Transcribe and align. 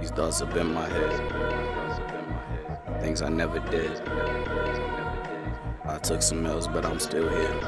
These 0.00 0.10
thoughts 0.12 0.40
up 0.40 0.56
in 0.56 0.72
my 0.72 0.88
head. 0.88 1.12
Things 3.02 3.20
I 3.20 3.28
never 3.28 3.58
did. 3.70 4.00
I 5.84 5.98
took 5.98 6.22
some 6.22 6.46
L's, 6.46 6.66
but 6.66 6.86
I'm 6.86 6.98
still 6.98 7.28
here. 7.28 7.60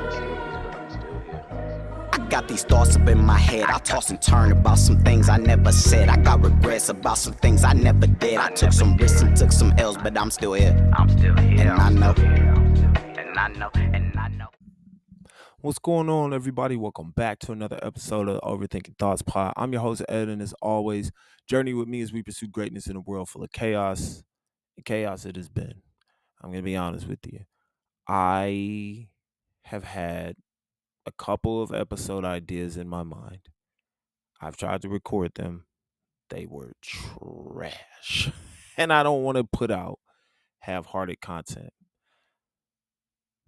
I 2.12 2.18
got 2.30 2.48
these 2.48 2.64
thoughts 2.64 2.96
up 2.96 3.06
in 3.06 3.22
my 3.22 3.36
head. 3.38 3.64
I 3.68 3.78
toss 3.80 4.08
and 4.08 4.20
turn 4.22 4.50
about 4.50 4.78
some 4.78 4.98
things 5.00 5.28
I 5.28 5.36
never 5.36 5.72
said. 5.72 6.08
I 6.08 6.16
got 6.16 6.40
regrets 6.42 6.88
about 6.88 7.18
some 7.18 7.34
things 7.34 7.64
I 7.64 7.74
never 7.74 8.06
did. 8.06 8.38
I 8.38 8.48
took 8.50 8.72
some 8.72 8.96
risks 8.96 9.20
and 9.20 9.36
took 9.36 9.52
some 9.52 9.74
L's, 9.76 9.98
but 9.98 10.16
I'm 10.16 10.30
still 10.30 10.54
here. 10.54 10.74
I'm 10.94 11.10
still 11.10 11.36
here. 11.36 11.60
And 11.60 11.70
I 11.70 11.90
know. 11.90 12.14
And 12.16 13.38
I 13.38 13.48
know. 13.48 13.68
And 13.74 13.94
I 13.94 13.98
know. 13.98 14.11
What's 15.62 15.78
going 15.78 16.08
on, 16.08 16.34
everybody? 16.34 16.74
Welcome 16.74 17.12
back 17.12 17.38
to 17.38 17.52
another 17.52 17.78
episode 17.84 18.28
of 18.28 18.40
Overthinking 18.40 18.98
Thoughts 18.98 19.22
Pod. 19.22 19.52
I'm 19.56 19.72
your 19.72 19.80
host, 19.80 20.02
Ed, 20.08 20.26
and 20.26 20.42
as 20.42 20.52
always, 20.60 21.12
journey 21.48 21.72
with 21.72 21.86
me 21.86 22.00
as 22.00 22.12
we 22.12 22.20
pursue 22.20 22.48
greatness 22.48 22.88
in 22.88 22.96
a 22.96 23.00
world 23.00 23.28
full 23.28 23.44
of 23.44 23.52
chaos. 23.52 24.24
Chaos 24.84 25.24
it 25.24 25.36
has 25.36 25.48
been. 25.48 25.82
I'm 26.42 26.50
going 26.50 26.64
to 26.64 26.68
be 26.68 26.74
honest 26.74 27.06
with 27.06 27.20
you. 27.32 27.44
I 28.08 29.06
have 29.66 29.84
had 29.84 30.34
a 31.06 31.12
couple 31.12 31.62
of 31.62 31.72
episode 31.72 32.24
ideas 32.24 32.76
in 32.76 32.88
my 32.88 33.04
mind. 33.04 33.48
I've 34.40 34.56
tried 34.56 34.82
to 34.82 34.88
record 34.88 35.34
them. 35.36 35.66
They 36.28 36.44
were 36.44 36.72
trash. 36.82 38.32
and 38.76 38.92
I 38.92 39.04
don't 39.04 39.22
want 39.22 39.38
to 39.38 39.44
put 39.44 39.70
out 39.70 40.00
half 40.58 40.86
hearted 40.86 41.20
content. 41.20 41.70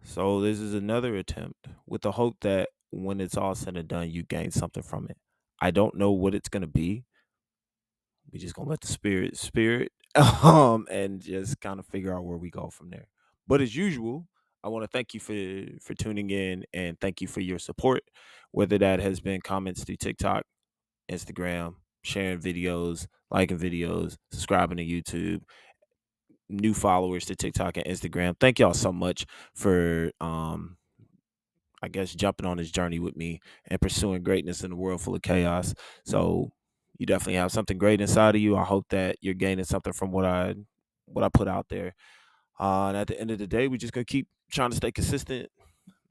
So 0.04 0.40
this 0.40 0.60
is 0.60 0.74
another 0.74 1.16
attempt 1.16 1.68
with 1.86 2.02
the 2.02 2.12
hope 2.12 2.36
that 2.42 2.70
when 2.90 3.20
it's 3.20 3.36
all 3.36 3.54
said 3.54 3.76
and 3.76 3.88
done, 3.88 4.10
you 4.10 4.22
gain 4.22 4.50
something 4.50 4.82
from 4.82 5.08
it. 5.10 5.16
I 5.60 5.70
don't 5.70 5.96
know 5.96 6.12
what 6.12 6.34
it's 6.34 6.48
gonna 6.48 6.66
be. 6.68 7.04
We 8.32 8.38
just 8.38 8.54
gonna 8.54 8.70
let 8.70 8.80
the 8.80 8.88
spirit 8.88 9.36
spirit 9.36 9.92
um 10.42 10.86
and 10.91 11.20
just 11.20 11.60
kind 11.60 11.80
of 11.80 11.86
figure 11.86 12.16
out 12.16 12.25
where 12.25 12.38
we 12.38 12.50
go 12.50 12.70
from 12.70 12.91
there. 12.91 13.08
But 13.47 13.60
as 13.60 13.75
usual, 13.77 14.28
I 14.62 14.69
want 14.69 14.84
to 14.84 14.88
thank 14.88 15.14
you 15.14 15.20
for 15.20 15.34
for 15.82 15.94
tuning 15.94 16.30
in 16.30 16.64
and 16.72 16.98
thank 17.00 17.20
you 17.20 17.28
for 17.28 17.41
your 17.41 17.58
support, 17.58 18.02
whether 18.52 18.78
that 18.78 19.00
has 19.00 19.20
been 19.20 19.41
comments 19.41 19.84
through 19.84 19.97
TikTok, 19.97 20.44
Instagram, 21.10 21.77
sharing 22.02 22.41
videos, 22.41 23.06
liking 23.30 23.58
videos, 23.58 24.16
subscribing 24.32 24.78
to 24.78 24.84
YouTube, 24.84 25.42
new 26.48 26.75
followers 26.75 27.27
to 27.27 27.37
TikTok 27.37 27.77
and 27.77 27.87
Instagram. 27.87 28.39
Thank 28.39 28.59
y'all 28.59 28.75
so 28.75 28.92
much 28.92 29.27
for 29.55 30.11
um 30.20 30.77
I 31.83 31.89
guess 31.89 32.14
jumping 32.14 32.47
on 32.47 32.56
this 32.56 32.70
journey 32.70 32.98
with 32.98 33.17
me 33.17 33.41
and 33.67 33.81
pursuing 33.81 34.23
greatness 34.23 34.65
in 34.65 34.72
a 34.72 34.77
world 34.77 35.03
full 35.03 35.15
of 35.15 35.22
chaos. 35.22 35.75
So 36.05 36.50
you 36.98 37.06
definitely 37.06 37.34
have 37.34 37.53
something 37.53 37.77
great 37.77 38.00
inside 38.00 38.34
of 38.34 38.41
you. 38.41 38.56
I 38.56 38.65
hope 38.65 38.87
that 38.91 39.17
you're 39.20 39.34
gaining 39.34 39.65
something 39.67 39.92
from 39.92 40.11
what 40.11 40.25
I 40.25 40.55
what 41.06 41.25
I 41.25 41.28
put 41.28 41.48
out 41.48 41.69
there. 41.69 41.95
Uh, 42.59 42.89
and 42.89 42.97
at 42.97 43.09
the 43.09 43.20
end 43.20 43.31
of 43.31 43.39
the 43.39 43.47
day, 43.47 43.69
we're 43.69 43.77
just 43.77 43.92
gonna 43.92 44.05
keep 44.05 44.28
trying 44.50 44.70
to 44.70 44.77
stay 44.77 44.92
consistent, 44.92 45.50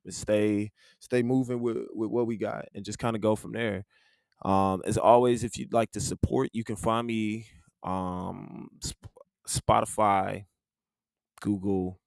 stay 0.09 0.71
stay 0.99 1.23
moving 1.23 1.61
with 1.61 1.77
with 1.93 2.09
what 2.09 2.27
we 2.27 2.37
got, 2.37 2.65
and 2.75 2.85
just 2.85 2.99
kind 2.99 3.15
of 3.15 3.21
go 3.21 3.35
from 3.35 3.53
there. 3.53 3.85
Um, 4.43 4.81
as 4.85 4.97
always, 4.97 5.43
if 5.43 5.57
you'd 5.57 5.73
like 5.73 5.91
to 5.91 6.01
support, 6.01 6.49
you 6.53 6.63
can 6.63 6.75
find 6.75 7.07
me 7.07 7.47
um, 7.83 8.69
Spotify, 9.47 10.45
Google, 11.41 11.99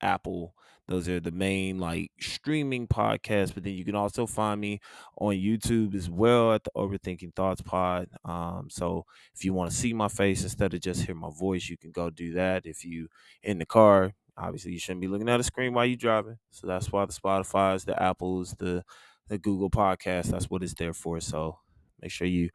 Apple. 0.00 0.54
Those 0.88 1.08
are 1.08 1.20
the 1.20 1.30
main 1.30 1.78
like 1.78 2.10
streaming 2.20 2.86
podcasts. 2.88 3.54
But 3.54 3.62
then 3.64 3.74
you 3.74 3.84
can 3.84 3.94
also 3.94 4.26
find 4.26 4.60
me 4.60 4.80
on 5.16 5.34
YouTube 5.34 5.94
as 5.94 6.10
well 6.10 6.52
at 6.52 6.64
the 6.64 6.70
Overthinking 6.76 7.34
Thoughts 7.34 7.62
Pod. 7.62 8.08
Um, 8.24 8.68
so 8.68 9.04
if 9.34 9.44
you 9.44 9.54
want 9.54 9.70
to 9.70 9.76
see 9.76 9.92
my 9.92 10.08
face 10.08 10.42
instead 10.42 10.74
of 10.74 10.80
just 10.80 11.04
hear 11.04 11.14
my 11.14 11.30
voice, 11.30 11.68
you 11.68 11.78
can 11.78 11.92
go 11.92 12.10
do 12.10 12.32
that. 12.34 12.66
If 12.66 12.84
you 12.84 13.08
in 13.42 13.58
the 13.58 13.66
car, 13.66 14.12
obviously 14.36 14.72
you 14.72 14.78
shouldn't 14.78 15.00
be 15.00 15.08
looking 15.08 15.28
at 15.28 15.40
a 15.40 15.44
screen 15.44 15.72
while 15.72 15.86
you're 15.86 15.96
driving. 15.96 16.38
So 16.50 16.66
that's 16.66 16.90
why 16.90 17.06
the 17.06 17.12
Spotify's, 17.12 17.84
the 17.84 18.00
Apples, 18.02 18.54
the 18.58 18.84
the 19.28 19.38
Google 19.38 19.70
Podcast. 19.70 20.26
That's 20.26 20.50
what 20.50 20.62
it's 20.62 20.74
there 20.74 20.92
for. 20.92 21.20
So 21.20 21.58
make 22.00 22.10
sure 22.10 22.26
you 22.26 22.50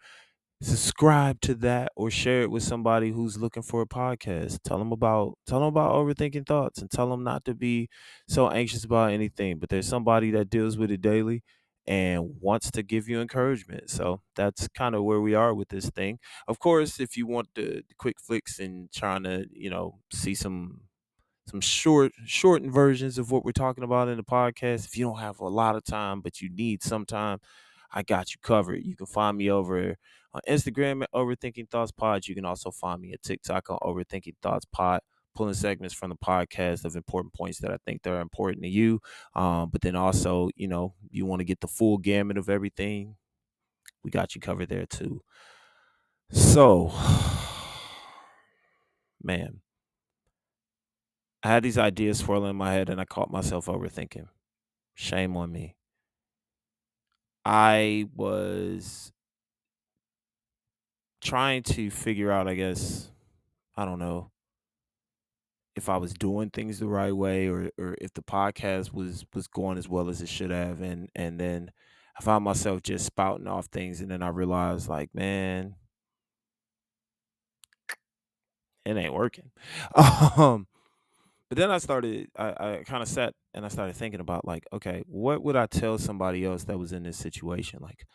subscribe 0.61 1.39
to 1.41 1.53
that 1.53 1.91
or 1.95 2.09
share 2.09 2.41
it 2.41 2.49
with 2.51 2.63
somebody 2.63 3.11
who's 3.11 3.37
looking 3.37 3.61
for 3.63 3.81
a 3.81 3.87
podcast. 3.87 4.59
Tell 4.63 4.79
them 4.79 4.91
about 4.91 5.37
tell 5.45 5.59
them 5.59 5.67
about 5.67 5.93
overthinking 5.93 6.47
thoughts 6.47 6.81
and 6.81 6.89
tell 6.89 7.09
them 7.09 7.23
not 7.23 7.45
to 7.45 7.53
be 7.53 7.89
so 8.27 8.49
anxious 8.49 8.83
about 8.83 9.11
anything 9.11 9.59
but 9.59 9.69
there's 9.69 9.87
somebody 9.87 10.31
that 10.31 10.49
deals 10.49 10.77
with 10.77 10.89
it 10.91 11.01
daily 11.01 11.43
and 11.85 12.35
wants 12.41 12.69
to 12.71 12.83
give 12.83 13.07
you 13.07 13.21
encouragement. 13.21 13.89
So 13.89 14.21
that's 14.35 14.67
kind 14.69 14.95
of 14.95 15.03
where 15.03 15.21
we 15.21 15.33
are 15.35 15.53
with 15.53 15.69
this 15.69 15.89
thing. 15.89 16.19
Of 16.47 16.59
course 16.59 16.99
if 16.99 17.15
you 17.17 17.27
want 17.27 17.49
the 17.55 17.83
quick 17.97 18.19
flicks 18.19 18.59
and 18.59 18.91
trying 18.91 19.23
to 19.23 19.47
you 19.51 19.69
know 19.69 19.99
see 20.11 20.33
some 20.35 20.81
some 21.47 21.61
short 21.61 22.11
shortened 22.25 22.73
versions 22.73 23.17
of 23.17 23.31
what 23.31 23.45
we're 23.45 23.51
talking 23.51 23.83
about 23.83 24.09
in 24.09 24.17
the 24.17 24.23
podcast 24.23 24.85
if 24.85 24.97
you 24.97 25.05
don't 25.05 25.19
have 25.19 25.39
a 25.39 25.47
lot 25.47 25.75
of 25.75 25.83
time 25.83 26.21
but 26.21 26.41
you 26.41 26.49
need 26.49 26.83
some 26.83 27.05
time 27.05 27.39
I 27.91 28.03
got 28.03 28.31
you 28.33 28.37
covered. 28.41 28.83
You 28.85 28.95
can 28.95 29.05
find 29.05 29.37
me 29.37 29.49
over 29.49 29.95
on 30.37 30.53
Instagram 30.53 31.03
at 31.03 31.11
Overthinking 31.11 31.69
Thoughts 31.69 31.91
Pod. 31.91 32.27
You 32.27 32.35
can 32.35 32.45
also 32.45 32.71
find 32.71 33.01
me 33.01 33.13
at 33.13 33.23
TikTok 33.23 33.69
on 33.69 33.79
Overthinking 33.81 34.35
Thoughts 34.41 34.65
Pod, 34.65 35.01
pulling 35.35 35.53
segments 35.53 35.95
from 35.95 36.09
the 36.09 36.15
podcast 36.15 36.85
of 36.85 36.95
important 36.95 37.33
points 37.33 37.59
that 37.59 37.71
I 37.71 37.77
think 37.85 38.03
that 38.03 38.13
are 38.13 38.21
important 38.21 38.63
to 38.63 38.69
you. 38.69 38.99
Um, 39.35 39.69
but 39.71 39.81
then 39.81 39.95
also, 39.95 40.49
you 40.55 40.67
know, 40.67 40.93
you 41.09 41.25
want 41.25 41.39
to 41.39 41.45
get 41.45 41.59
the 41.59 41.67
full 41.67 41.97
gamut 41.97 42.37
of 42.37 42.49
everything. 42.49 43.15
We 44.03 44.11
got 44.11 44.35
you 44.35 44.41
covered 44.41 44.69
there 44.69 44.85
too. 44.85 45.21
So, 46.31 46.93
man, 49.23 49.61
I 51.43 51.49
had 51.49 51.63
these 51.63 51.77
ideas 51.77 52.19
swirling 52.19 52.51
in 52.51 52.55
my 52.55 52.73
head 52.73 52.89
and 52.89 53.01
I 53.01 53.05
caught 53.05 53.31
myself 53.31 53.65
overthinking. 53.67 54.27
Shame 54.93 55.37
on 55.37 55.51
me. 55.51 55.75
I 57.45 58.07
was 58.13 59.13
trying 61.27 61.63
to 61.63 61.89
figure 61.91 62.31
out, 62.31 62.47
I 62.47 62.55
guess, 62.55 63.11
I 63.75 63.85
don't 63.85 63.99
know, 63.99 64.31
if 65.75 65.89
I 65.89 65.97
was 65.97 66.13
doing 66.13 66.49
things 66.49 66.79
the 66.79 66.87
right 66.87 67.15
way 67.15 67.47
or 67.47 67.69
or 67.77 67.95
if 68.01 68.13
the 68.13 68.23
podcast 68.23 68.93
was 68.93 69.25
was 69.33 69.47
going 69.47 69.77
as 69.77 69.87
well 69.87 70.09
as 70.09 70.21
it 70.21 70.29
should 70.29 70.49
have 70.49 70.81
and 70.81 71.09
and 71.15 71.39
then 71.39 71.71
I 72.19 72.23
found 72.23 72.43
myself 72.43 72.81
just 72.81 73.05
spouting 73.05 73.47
off 73.47 73.67
things 73.67 74.01
and 74.01 74.09
then 74.09 74.23
I 74.23 74.29
realized 74.29 74.89
like, 74.89 75.13
man, 75.13 75.75
it 78.85 78.97
ain't 78.97 79.13
working. 79.13 79.51
Um 80.37 80.67
but 81.49 81.57
then 81.57 81.71
I 81.71 81.77
started, 81.77 82.29
I, 82.37 82.49
I 82.49 82.83
kind 82.85 83.03
of 83.03 83.07
sat 83.07 83.33
and 83.53 83.65
I 83.65 83.69
started 83.69 83.95
thinking 83.95 84.19
about, 84.19 84.45
like, 84.45 84.65
okay, 84.73 85.03
what 85.07 85.43
would 85.43 85.55
I 85.55 85.65
tell 85.65 85.97
somebody 85.97 86.45
else 86.45 86.65
that 86.65 86.77
was 86.77 86.91
in 86.91 87.03
this 87.03 87.17
situation? 87.17 87.79
Like, 87.81 88.05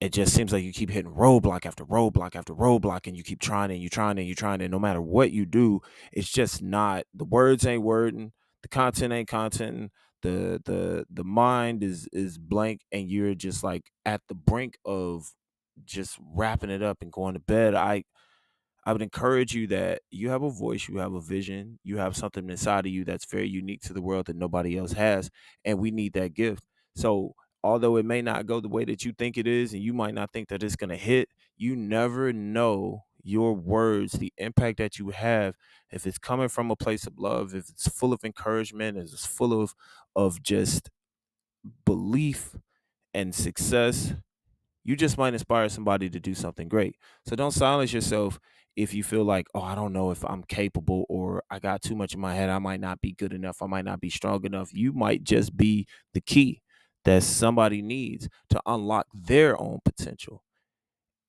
it 0.00 0.12
just 0.12 0.34
seems 0.34 0.52
like 0.52 0.62
you 0.62 0.72
keep 0.72 0.90
hitting 0.90 1.12
roadblock 1.12 1.66
after 1.66 1.84
roadblock 1.84 2.36
after 2.36 2.54
roadblock, 2.54 3.06
and 3.06 3.16
you 3.16 3.24
keep 3.24 3.40
trying 3.40 3.70
and 3.70 3.80
you 3.82 3.88
trying 3.88 4.18
and 4.18 4.28
you 4.28 4.34
trying, 4.34 4.60
and 4.62 4.70
no 4.70 4.78
matter 4.78 5.02
what 5.02 5.32
you 5.32 5.44
do, 5.46 5.80
it's 6.12 6.30
just 6.30 6.62
not 6.62 7.04
the 7.14 7.24
words 7.24 7.66
ain't 7.66 7.82
wording, 7.82 8.32
the 8.62 8.68
content 8.68 9.12
ain't 9.12 9.28
content, 9.28 9.90
the 10.22 10.60
the 10.64 11.04
the 11.10 11.24
mind 11.24 11.82
is 11.82 12.08
is 12.12 12.38
blank, 12.38 12.82
and 12.92 13.10
you're 13.10 13.34
just 13.34 13.64
like 13.64 13.90
at 14.06 14.22
the 14.28 14.34
brink 14.34 14.78
of 14.84 15.32
just 15.84 16.16
wrapping 16.34 16.70
it 16.70 16.82
up 16.82 16.98
and 17.02 17.12
going 17.12 17.34
to 17.34 17.40
bed. 17.40 17.74
I 17.74 18.04
I 18.84 18.92
would 18.92 19.02
encourage 19.02 19.54
you 19.54 19.66
that 19.68 20.00
you 20.10 20.30
have 20.30 20.42
a 20.42 20.50
voice, 20.50 20.88
you 20.88 20.98
have 20.98 21.12
a 21.12 21.20
vision, 21.20 21.78
you 21.84 21.98
have 21.98 22.16
something 22.16 22.48
inside 22.48 22.86
of 22.86 22.92
you 22.92 23.04
that's 23.04 23.26
very 23.26 23.48
unique 23.48 23.82
to 23.82 23.92
the 23.92 24.00
world 24.02 24.26
that 24.26 24.36
nobody 24.36 24.78
else 24.78 24.92
has, 24.92 25.30
and 25.64 25.78
we 25.78 25.90
need 25.90 26.14
that 26.14 26.34
gift. 26.34 26.64
So, 26.96 27.34
although 27.68 27.96
it 27.96 28.04
may 28.06 28.22
not 28.22 28.46
go 28.46 28.60
the 28.60 28.68
way 28.68 28.84
that 28.84 29.04
you 29.04 29.12
think 29.12 29.38
it 29.38 29.46
is, 29.46 29.72
and 29.74 29.82
you 29.82 29.92
might 29.92 30.14
not 30.14 30.32
think 30.32 30.48
that 30.48 30.62
it's 30.62 30.76
going 30.76 30.90
to 30.90 30.96
hit, 30.96 31.28
you 31.56 31.76
never 31.76 32.32
know 32.32 33.04
your 33.22 33.54
words, 33.54 34.12
the 34.14 34.32
impact 34.38 34.78
that 34.78 34.98
you 34.98 35.10
have, 35.10 35.56
if 35.90 36.06
it's 36.06 36.18
coming 36.18 36.48
from 36.48 36.70
a 36.70 36.76
place 36.76 37.06
of 37.06 37.18
love, 37.18 37.54
if 37.54 37.68
it's 37.68 37.88
full 37.88 38.12
of 38.12 38.24
encouragement, 38.24 38.96
if 38.98 39.04
it's 39.12 39.26
full 39.26 39.60
of 39.60 39.74
of 40.16 40.42
just 40.42 40.90
belief 41.84 42.56
and 43.14 43.34
success, 43.34 44.14
you 44.84 44.96
just 44.96 45.18
might 45.18 45.34
inspire 45.34 45.68
somebody 45.68 46.10
to 46.10 46.20
do 46.20 46.34
something 46.34 46.68
great. 46.68 46.96
So 47.26 47.36
don't 47.36 47.52
silence 47.52 47.92
yourself 47.92 48.40
if 48.76 48.94
you 48.94 49.04
feel 49.04 49.24
like, 49.24 49.48
oh, 49.54 49.62
I 49.62 49.74
don't 49.74 49.92
know 49.92 50.10
if 50.10 50.24
I'm 50.24 50.44
capable 50.44 51.06
or 51.08 51.42
I 51.50 51.58
got 51.60 51.82
too 51.82 51.96
much 51.96 52.14
in 52.14 52.20
my 52.20 52.34
head, 52.34 52.50
I 52.50 52.58
might 52.60 52.80
not 52.80 53.00
be 53.00 53.12
good 53.12 53.32
enough, 53.34 53.62
I 53.62 53.66
might 53.66 53.84
not 53.84 54.00
be 54.00 54.10
strong 54.10 54.44
enough. 54.46 54.72
You 54.72 54.92
might 54.92 55.24
just 55.24 55.56
be 55.56 55.86
the 56.14 56.20
key 56.22 56.62
that 57.08 57.22
somebody 57.22 57.80
needs 57.80 58.28
to 58.50 58.60
unlock 58.66 59.06
their 59.14 59.58
own 59.58 59.78
potential. 59.82 60.44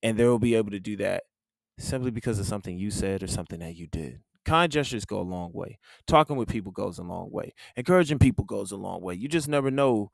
And 0.03 0.17
they 0.17 0.25
will 0.25 0.37
be 0.37 0.55
able 0.55 0.71
to 0.71 0.79
do 0.79 0.97
that 0.97 1.23
simply 1.77 2.11
because 2.11 2.37
of 2.37 2.45
something 2.45 2.77
you 2.77 2.91
said 2.91 3.23
or 3.23 3.27
something 3.27 3.59
that 3.61 3.77
you 3.77 3.87
did. 3.87 4.19
Kind 4.43 4.73
gestures 4.73 5.05
go 5.05 5.21
a 5.21 5.21
long 5.21 5.51
way. 5.53 5.79
Talking 6.05 6.35
with 6.35 6.49
people 6.49 6.73
goes 6.73 6.99
a 6.99 7.03
long 7.03 7.31
way. 7.31 7.53
Encouraging 7.77 8.19
people 8.19 8.43
goes 8.43 8.73
a 8.73 8.75
long 8.75 9.01
way. 9.01 9.13
You 9.13 9.29
just 9.29 9.47
never 9.47 9.71
know 9.71 10.11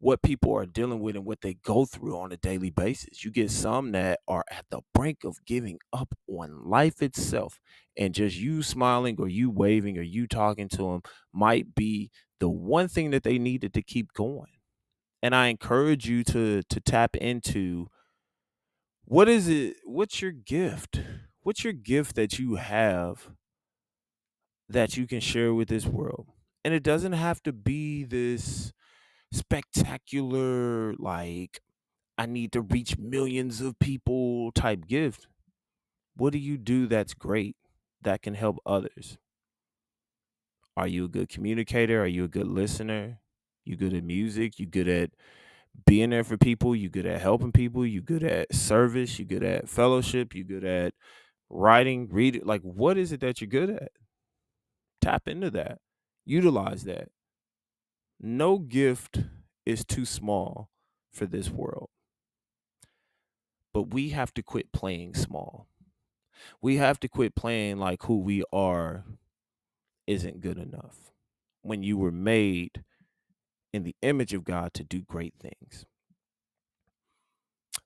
what 0.00 0.20
people 0.20 0.54
are 0.54 0.66
dealing 0.66 1.00
with 1.00 1.16
and 1.16 1.24
what 1.24 1.40
they 1.40 1.54
go 1.54 1.86
through 1.86 2.18
on 2.18 2.32
a 2.32 2.36
daily 2.36 2.68
basis. 2.68 3.24
You 3.24 3.30
get 3.30 3.50
some 3.50 3.92
that 3.92 4.20
are 4.28 4.44
at 4.50 4.66
the 4.70 4.82
brink 4.92 5.24
of 5.24 5.38
giving 5.46 5.78
up 5.94 6.12
on 6.28 6.68
life 6.68 7.00
itself, 7.00 7.58
and 7.96 8.14
just 8.14 8.36
you 8.36 8.62
smiling 8.62 9.16
or 9.18 9.28
you 9.28 9.48
waving 9.48 9.96
or 9.96 10.02
you 10.02 10.26
talking 10.26 10.68
to 10.68 10.76
them 10.76 11.02
might 11.32 11.74
be 11.74 12.10
the 12.38 12.50
one 12.50 12.88
thing 12.88 13.10
that 13.12 13.22
they 13.22 13.38
needed 13.38 13.72
to 13.72 13.82
keep 13.82 14.12
going. 14.12 14.59
And 15.22 15.34
I 15.34 15.48
encourage 15.48 16.08
you 16.08 16.24
to 16.24 16.62
to 16.62 16.80
tap 16.80 17.16
into 17.16 17.88
what 19.04 19.28
is 19.28 19.48
it? 19.48 19.76
What's 19.84 20.22
your 20.22 20.32
gift? 20.32 21.00
What's 21.42 21.64
your 21.64 21.72
gift 21.72 22.14
that 22.16 22.38
you 22.38 22.56
have 22.56 23.28
that 24.68 24.96
you 24.96 25.06
can 25.06 25.20
share 25.20 25.52
with 25.52 25.68
this 25.68 25.86
world? 25.86 26.28
And 26.64 26.74
it 26.74 26.82
doesn't 26.82 27.12
have 27.12 27.42
to 27.44 27.52
be 27.52 28.04
this 28.04 28.72
spectacular, 29.32 30.94
like, 30.94 31.60
I 32.18 32.26
need 32.26 32.52
to 32.52 32.60
reach 32.60 32.98
millions 32.98 33.60
of 33.60 33.78
people 33.78 34.52
type 34.52 34.86
gift. 34.86 35.26
What 36.16 36.32
do 36.32 36.38
you 36.38 36.58
do 36.58 36.86
that's 36.86 37.14
great 37.14 37.56
that 38.02 38.22
can 38.22 38.34
help 38.34 38.58
others? 38.66 39.18
Are 40.76 40.86
you 40.86 41.04
a 41.06 41.08
good 41.08 41.28
communicator? 41.28 42.02
Are 42.02 42.06
you 42.06 42.24
a 42.24 42.28
good 42.28 42.48
listener? 42.48 43.20
You 43.64 43.76
good 43.76 43.94
at 43.94 44.04
music? 44.04 44.58
You 44.58 44.66
good 44.66 44.88
at 44.88 45.10
being 45.86 46.10
there 46.10 46.24
for 46.24 46.36
people? 46.36 46.74
You 46.74 46.88
good 46.88 47.06
at 47.06 47.20
helping 47.20 47.52
people? 47.52 47.86
You 47.86 48.00
good 48.02 48.24
at 48.24 48.54
service? 48.54 49.18
You 49.18 49.24
good 49.24 49.44
at 49.44 49.68
fellowship? 49.68 50.34
You 50.34 50.44
good 50.44 50.64
at 50.64 50.94
writing, 51.48 52.08
reading? 52.10 52.42
Like, 52.44 52.62
what 52.62 52.96
is 52.98 53.12
it 53.12 53.20
that 53.20 53.40
you're 53.40 53.48
good 53.48 53.70
at? 53.70 53.92
Tap 55.00 55.28
into 55.28 55.50
that. 55.52 55.78
Utilize 56.24 56.84
that. 56.84 57.08
No 58.20 58.58
gift 58.58 59.20
is 59.64 59.84
too 59.84 60.04
small 60.04 60.68
for 61.12 61.26
this 61.26 61.50
world. 61.50 61.88
But 63.72 63.94
we 63.94 64.10
have 64.10 64.34
to 64.34 64.42
quit 64.42 64.72
playing 64.72 65.14
small. 65.14 65.68
We 66.60 66.76
have 66.76 66.98
to 67.00 67.08
quit 67.08 67.34
playing 67.34 67.78
like 67.78 68.02
who 68.04 68.18
we 68.18 68.44
are 68.52 69.04
isn't 70.06 70.40
good 70.40 70.58
enough. 70.58 71.12
When 71.62 71.82
you 71.82 71.96
were 71.96 72.12
made 72.12 72.84
in 73.72 73.84
the 73.84 73.96
image 74.02 74.32
of 74.34 74.44
God 74.44 74.74
to 74.74 74.84
do 74.84 75.02
great 75.02 75.34
things. 75.40 75.86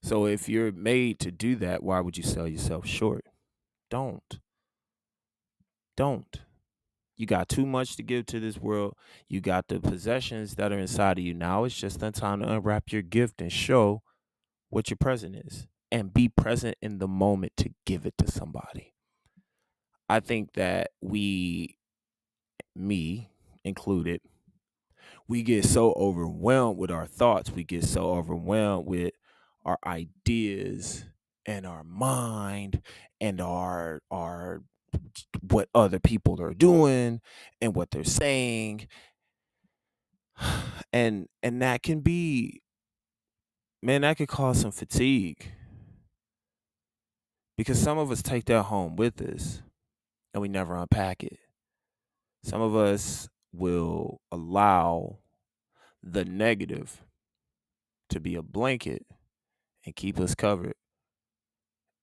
So 0.03 0.27
if 0.27 0.49
you're 0.49 0.73
made 0.73 1.19
to 1.21 1.31
do 1.31 1.57
that, 1.57 1.83
why 1.83 2.01
would 2.01 2.17
you 2.17 2.23
sell 2.23 2.47
yourself 2.49 2.87
short? 2.87 3.25
Don't. 3.91 4.41
Don't. 5.97 6.41
You 7.17 7.27
got 7.27 7.49
too 7.49 7.65
much 7.65 7.97
to 7.97 8.03
give 8.03 8.27
to 8.27 8.41
this 8.41 8.59
world. 8.59 8.97
You 9.29 9.41
got 9.41 9.69
the 9.69 9.81
possessions 9.81 10.57
that 10.57 10.73
are 10.73 10.79
inside 10.79 11.19
of 11.19 11.25
you. 11.25 11.33
Now 11.33 11.65
it's 11.65 11.75
just 11.75 12.01
the 12.01 12.11
time 12.11 12.41
to 12.41 12.53
unwrap 12.53 12.93
your 12.93 13.03
gift 13.03 13.41
and 13.41 13.53
show 13.53 14.03
what 14.69 14.91
your 14.91 14.97
present 14.97 15.37
is 15.37 15.69
and 15.93 16.13
be 16.13 16.29
present 16.29 16.77
in 16.83 16.99
the 16.99 17.07
moment 17.07 17.53
to 17.59 17.71
give 17.87 18.05
it 18.05 18.15
to 18.19 18.31
somebody. 18.31 18.95
I 20.09 20.21
think 20.21 20.55
that 20.55 20.91
we, 21.01 21.79
me 22.75 23.31
included, 23.65 24.21
we 25.29 25.43
get 25.43 25.65
so 25.65 25.93
overwhelmed 25.93 26.79
with 26.79 26.91
our 26.91 27.06
thoughts. 27.06 27.50
We 27.50 27.65
get 27.65 27.85
so 27.85 28.11
overwhelmed 28.11 28.87
with 28.87 29.12
our 29.65 29.79
ideas 29.87 31.05
and 31.47 31.67
our 31.67 31.85
mind 31.85 32.82
and 33.21 33.41
our 33.41 34.03
our 34.11 34.62
what 35.50 35.69
other 35.75 35.99
people 35.99 36.41
are 36.41 36.55
doing 36.55 37.21
and 37.61 37.75
what 37.75 37.91
they're 37.91 38.05
saying 38.05 38.87
and 40.93 41.27
and 41.43 41.62
that 41.62 41.82
can 41.82 42.00
be 42.00 42.62
man 43.82 44.03
that 44.03 44.17
could 44.17 44.29
cause 44.29 44.61
some 44.61 44.70
fatigue 44.70 45.53
because 47.56 47.79
some 47.79 47.99
of 47.99 48.11
us 48.11 48.23
take 48.23 48.44
that 48.47 48.65
home 48.65 48.97
with 48.97 49.20
us 49.20 49.62
and 50.32 50.41
we 50.41 50.49
never 50.49 50.77
unpack 50.77 51.23
it 51.23 51.38
some 52.43 52.61
of 52.61 52.77
us 52.77 53.29
will 53.55 54.21
allow 54.33 55.19
the 56.03 56.25
negative 56.25 57.03
to 58.11 58.21
be 58.21 58.35
a 58.35 58.43
blanket 58.43 59.06
and 59.85 59.97
keep 59.97 60.19
us 60.21 60.35
covered 60.35 60.75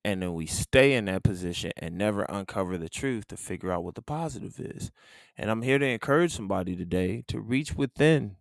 and 0.03 0.21
then 0.21 0.33
we 0.33 0.45
stay 0.45 0.93
in 0.93 1.05
that 1.05 1.23
position 1.23 1.71
and 1.77 1.97
never 1.97 2.23
uncover 2.23 2.77
the 2.77 2.89
truth 2.89 3.27
to 3.27 3.37
figure 3.37 3.71
out 3.71 3.83
what 3.83 3.95
the 3.95 4.01
positive 4.01 4.59
is. 4.59 4.91
And 5.37 5.51
I'm 5.51 5.61
here 5.61 5.77
to 5.77 5.85
encourage 5.85 6.33
somebody 6.33 6.75
today 6.75 7.23
to 7.27 7.39
reach 7.39 7.75
within, 7.75 8.37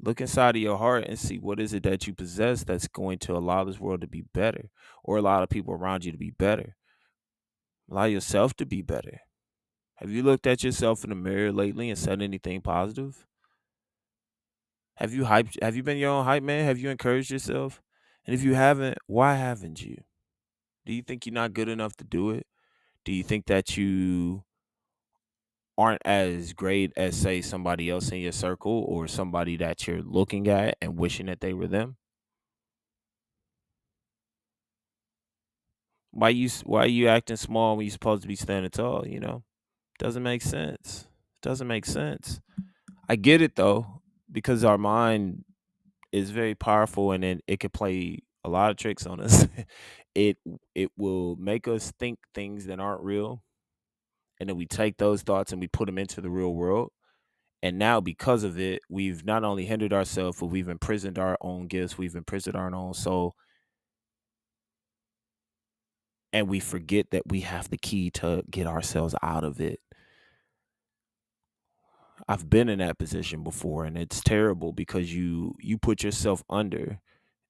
look 0.00 0.20
inside 0.20 0.56
of 0.56 0.62
your 0.62 0.78
heart 0.78 1.04
and 1.06 1.18
see 1.18 1.38
what 1.38 1.60
is 1.60 1.74
it 1.74 1.82
that 1.82 2.06
you 2.06 2.14
possess 2.14 2.64
that's 2.64 2.88
going 2.88 3.18
to 3.20 3.36
allow 3.36 3.64
this 3.64 3.80
world 3.80 4.00
to 4.00 4.06
be 4.06 4.22
better 4.32 4.70
or 5.04 5.18
allow 5.18 5.40
the 5.40 5.46
people 5.46 5.74
around 5.74 6.06
you 6.06 6.12
to 6.12 6.18
be 6.18 6.30
better. 6.30 6.76
Allow 7.90 8.04
yourself 8.04 8.54
to 8.56 8.64
be 8.64 8.80
better. 8.80 9.20
Have 10.02 10.10
you 10.10 10.24
looked 10.24 10.48
at 10.48 10.64
yourself 10.64 11.04
in 11.04 11.10
the 11.10 11.16
mirror 11.16 11.52
lately 11.52 11.88
and 11.88 11.96
said 11.96 12.20
anything 12.20 12.60
positive? 12.60 13.24
Have 14.96 15.14
you 15.14 15.22
hyped 15.22 15.62
have 15.62 15.76
you 15.76 15.84
been 15.84 15.96
your 15.96 16.10
own 16.10 16.24
hype 16.24 16.42
man? 16.42 16.64
Have 16.64 16.80
you 16.80 16.90
encouraged 16.90 17.30
yourself? 17.30 17.80
And 18.26 18.34
if 18.34 18.42
you 18.42 18.54
haven't, 18.54 18.98
why 19.06 19.36
haven't 19.36 19.80
you? 19.80 20.02
Do 20.84 20.92
you 20.92 21.02
think 21.02 21.24
you're 21.24 21.32
not 21.32 21.54
good 21.54 21.68
enough 21.68 21.96
to 21.98 22.04
do 22.04 22.30
it? 22.30 22.48
Do 23.04 23.12
you 23.12 23.22
think 23.22 23.46
that 23.46 23.76
you 23.76 24.42
aren't 25.78 26.02
as 26.04 26.52
great 26.52 26.92
as 26.96 27.16
say 27.16 27.40
somebody 27.40 27.88
else 27.88 28.10
in 28.10 28.18
your 28.18 28.32
circle 28.32 28.84
or 28.88 29.06
somebody 29.06 29.56
that 29.56 29.86
you're 29.86 30.02
looking 30.02 30.48
at 30.48 30.76
and 30.82 30.96
wishing 30.98 31.26
that 31.26 31.40
they 31.40 31.52
were 31.52 31.68
them? 31.68 31.96
Why 36.10 36.30
you 36.30 36.48
why 36.64 36.84
are 36.84 36.86
you 36.88 37.08
acting 37.08 37.36
small 37.36 37.76
when 37.76 37.86
you're 37.86 37.92
supposed 37.92 38.22
to 38.22 38.28
be 38.28 38.36
standing 38.36 38.70
tall, 38.70 39.06
you 39.06 39.20
know? 39.20 39.44
Doesn't 39.98 40.22
make 40.22 40.42
sense. 40.42 41.06
Doesn't 41.42 41.68
make 41.68 41.86
sense. 41.86 42.40
I 43.08 43.16
get 43.16 43.42
it 43.42 43.56
though, 43.56 44.02
because 44.30 44.64
our 44.64 44.78
mind 44.78 45.44
is 46.12 46.30
very 46.30 46.54
powerful 46.54 47.12
and 47.12 47.22
then 47.24 47.40
it 47.46 47.60
can 47.60 47.70
play 47.70 48.18
a 48.44 48.48
lot 48.48 48.70
of 48.70 48.76
tricks 48.76 49.06
on 49.06 49.20
us. 49.20 49.46
it 50.14 50.36
it 50.74 50.90
will 50.96 51.36
make 51.36 51.66
us 51.68 51.92
think 51.98 52.18
things 52.34 52.66
that 52.66 52.80
aren't 52.80 53.02
real 53.02 53.42
and 54.40 54.48
then 54.48 54.56
we 54.56 54.66
take 54.66 54.98
those 54.98 55.22
thoughts 55.22 55.52
and 55.52 55.60
we 55.60 55.68
put 55.68 55.86
them 55.86 55.98
into 55.98 56.20
the 56.20 56.30
real 56.30 56.54
world 56.54 56.90
and 57.62 57.78
now 57.78 58.00
because 58.00 58.44
of 58.44 58.58
it 58.58 58.80
we've 58.90 59.24
not 59.24 59.44
only 59.44 59.64
hindered 59.64 59.92
ourselves 59.92 60.38
but 60.40 60.46
we've 60.46 60.68
imprisoned 60.68 61.18
our 61.18 61.38
own 61.40 61.66
gifts 61.66 61.96
we've 61.96 62.16
imprisoned 62.16 62.56
our 62.56 62.74
own 62.74 62.92
soul 62.92 63.34
and 66.32 66.48
we 66.48 66.60
forget 66.60 67.10
that 67.10 67.24
we 67.28 67.40
have 67.40 67.70
the 67.70 67.78
key 67.78 68.10
to 68.12 68.42
get 68.50 68.66
ourselves 68.66 69.14
out 69.22 69.44
of 69.44 69.60
it. 69.60 69.80
I've 72.28 72.48
been 72.48 72.68
in 72.68 72.78
that 72.78 72.98
position 72.98 73.42
before 73.42 73.84
and 73.84 73.98
it's 73.98 74.20
terrible 74.22 74.72
because 74.72 75.14
you 75.14 75.54
you 75.60 75.78
put 75.78 76.02
yourself 76.04 76.42
under 76.48 77.00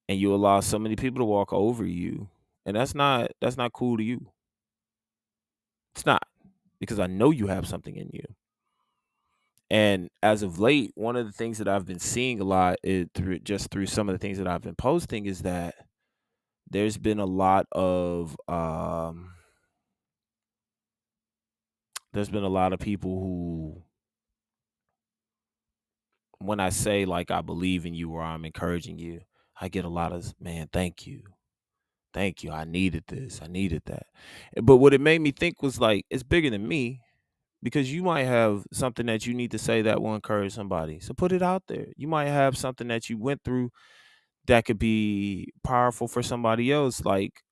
and 0.09 0.19
you 0.19 0.35
allow 0.35 0.61
so 0.61 0.79
many 0.79 0.97
people 0.97 1.21
to 1.21 1.25
walk 1.25 1.53
over 1.53 1.85
you 1.87 2.29
and 2.67 2.77
that's 2.77 2.95
not 2.95 3.31
that's 3.41 3.57
not 3.57 3.73
cool 3.73 3.97
to 3.99 4.03
you. 4.03 4.27
It's 5.95 6.07
not 6.07 6.23
because 6.81 6.99
i 6.99 7.07
know 7.07 7.31
you 7.31 7.47
have 7.47 7.67
something 7.69 7.97
in 7.97 8.11
you. 8.12 8.25
And 9.71 10.11
as 10.23 10.43
of 10.43 10.59
late 10.59 10.93
one 10.97 11.17
of 11.17 11.27
the 11.27 11.33
things 11.33 11.59
that 11.59 11.69
i've 11.69 11.87
been 11.87 11.99
seeing 12.01 12.41
a 12.41 12.45
lot 12.45 12.77
is 12.83 13.09
through 13.15 13.39
just 13.41 13.71
through 13.71 13.87
some 13.87 14.09
of 14.09 14.15
the 14.15 14.19
things 14.19 14.39
that 14.39 14.49
i've 14.49 14.62
been 14.62 14.75
posting 14.75 15.27
is 15.27 15.43
that 15.43 15.75
there's 16.73 16.99
been 16.99 17.19
a 17.19 17.26
lot 17.26 17.67
of 17.73 18.37
um 18.49 19.33
there's 22.12 22.31
been 22.31 22.45
a 22.45 22.49
lot 22.49 22.73
of 22.73 22.81
people 22.81 23.11
who 23.21 23.83
when 26.38 26.61
i 26.61 26.69
say 26.69 27.05
like 27.05 27.31
i 27.31 27.41
believe 27.41 27.87
in 27.87 27.95
you 27.95 28.11
or 28.11 28.23
i'm 28.23 28.45
encouraging 28.45 28.99
you 28.99 29.21
i 29.61 29.69
get 29.69 29.85
a 29.85 29.88
lot 29.88 30.12
of 30.12 30.35
man 30.41 30.69
thank 30.73 31.07
you 31.07 31.23
Thank 32.14 32.45
you. 32.45 32.50
I 32.52 32.64
needed 32.64 33.05
this. 33.09 33.43
I 33.43 33.47
needed 33.49 33.83
that. 33.87 34.07
Eh, 34.57 34.62
but 34.62 34.79
what 34.79 34.95
it 34.95 35.00
made 35.00 35.21
me 35.21 35.33
think 35.33 35.62
was 35.62 35.81
like, 35.81 36.07
it's 36.11 36.25
bigger 36.25 36.50
than 36.50 36.69
me 36.69 37.02
because 37.62 37.93
you 37.93 38.02
might 38.02 38.25
have 38.25 38.67
something 38.73 39.07
that 39.07 39.26
you 39.26 39.35
need 39.35 39.50
to 39.52 39.59
say 39.59 39.83
that 39.83 40.02
will 40.02 40.14
encourage 40.14 40.55
somebody. 40.55 41.00
So 41.00 41.14
put 41.14 41.33
it 41.33 41.43
out 41.43 41.64
there. 41.69 41.88
You 41.97 42.09
might 42.09 42.26
have 42.29 42.59
something 42.59 42.88
that 42.88 43.11
you 43.11 43.19
went 43.19 43.45
through 43.45 43.71
that 44.47 44.65
could 44.65 44.79
be 44.79 45.53
powerful 45.65 46.09
for 46.09 46.23
somebody 46.23 46.73
else. 46.73 47.05
Like, 47.05 47.43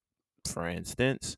for 0.47 0.67
instance, 0.67 1.37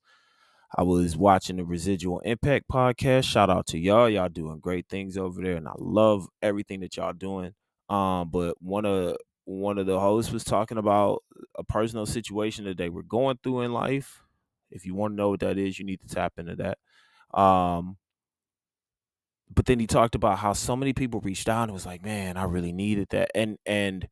I 0.77 0.83
was 0.83 1.17
watching 1.17 1.57
the 1.57 1.65
Residual 1.65 2.21
Impact 2.21 2.67
podcast. 2.71 3.25
Shout 3.25 3.51
out 3.51 3.67
to 3.69 3.79
y'all. 3.79 4.09
Y'all 4.09 4.29
doing 4.29 4.59
great 4.59 4.89
things 4.89 5.17
over 5.19 5.43
there. 5.43 5.57
And 5.57 5.69
I 5.69 5.75
love 5.79 6.29
everything 6.41 6.81
that 6.81 6.97
y'all 6.97 7.13
doing. 7.13 7.55
Um, 7.89 8.31
but 8.31 8.57
one 8.61 8.87
of 8.87 9.17
one 9.45 9.77
of 9.77 9.87
the 9.87 9.99
hosts 9.99 10.33
was 10.33 10.45
talking 10.45 10.79
about 10.79 11.23
a 11.57 11.65
personal 11.65 12.07
situation 12.07 12.65
that 12.65 12.79
they 12.79 12.89
were 12.89 13.03
going 13.03 13.39
through 13.43 13.63
in 13.63 13.73
life. 13.73 14.23
If 14.71 14.87
you 14.87 14.95
want 14.95 15.13
to 15.13 15.17
know 15.17 15.31
what 15.31 15.41
that 15.41 15.59
is, 15.59 15.79
you 15.79 15.85
need 15.85 16.01
to 16.01 16.09
tap 16.09 16.35
into 16.39 16.57
that. 16.57 17.39
Um, 17.39 17.99
but 19.55 19.67
then 19.67 19.79
he 19.79 19.87
talked 19.87 20.15
about 20.15 20.39
how 20.39 20.53
so 20.55 20.77
many 20.77 20.93
people 20.93 21.21
reached 21.21 21.49
out 21.49 21.65
and 21.65 21.73
was 21.73 21.85
like, 21.87 22.03
"Man, 22.03 22.37
I 22.37 22.45
really 22.45 22.73
needed 22.73 23.09
that," 23.11 23.31
and 23.35 23.59
and 23.67 24.09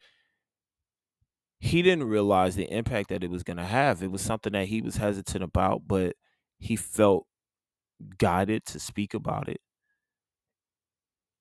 he 1.60 1.82
didn't 1.82 2.08
realize 2.08 2.56
the 2.56 2.70
impact 2.72 3.10
that 3.10 3.22
it 3.22 3.30
was 3.30 3.42
going 3.42 3.58
to 3.58 3.64
have. 3.64 4.02
It 4.02 4.10
was 4.10 4.22
something 4.22 4.52
that 4.54 4.68
he 4.68 4.80
was 4.80 4.96
hesitant 4.96 5.44
about, 5.44 5.82
but 5.86 6.16
he 6.58 6.76
felt 6.76 7.26
guided 8.18 8.64
to 8.66 8.80
speak 8.80 9.14
about 9.14 9.48
it. 9.48 9.60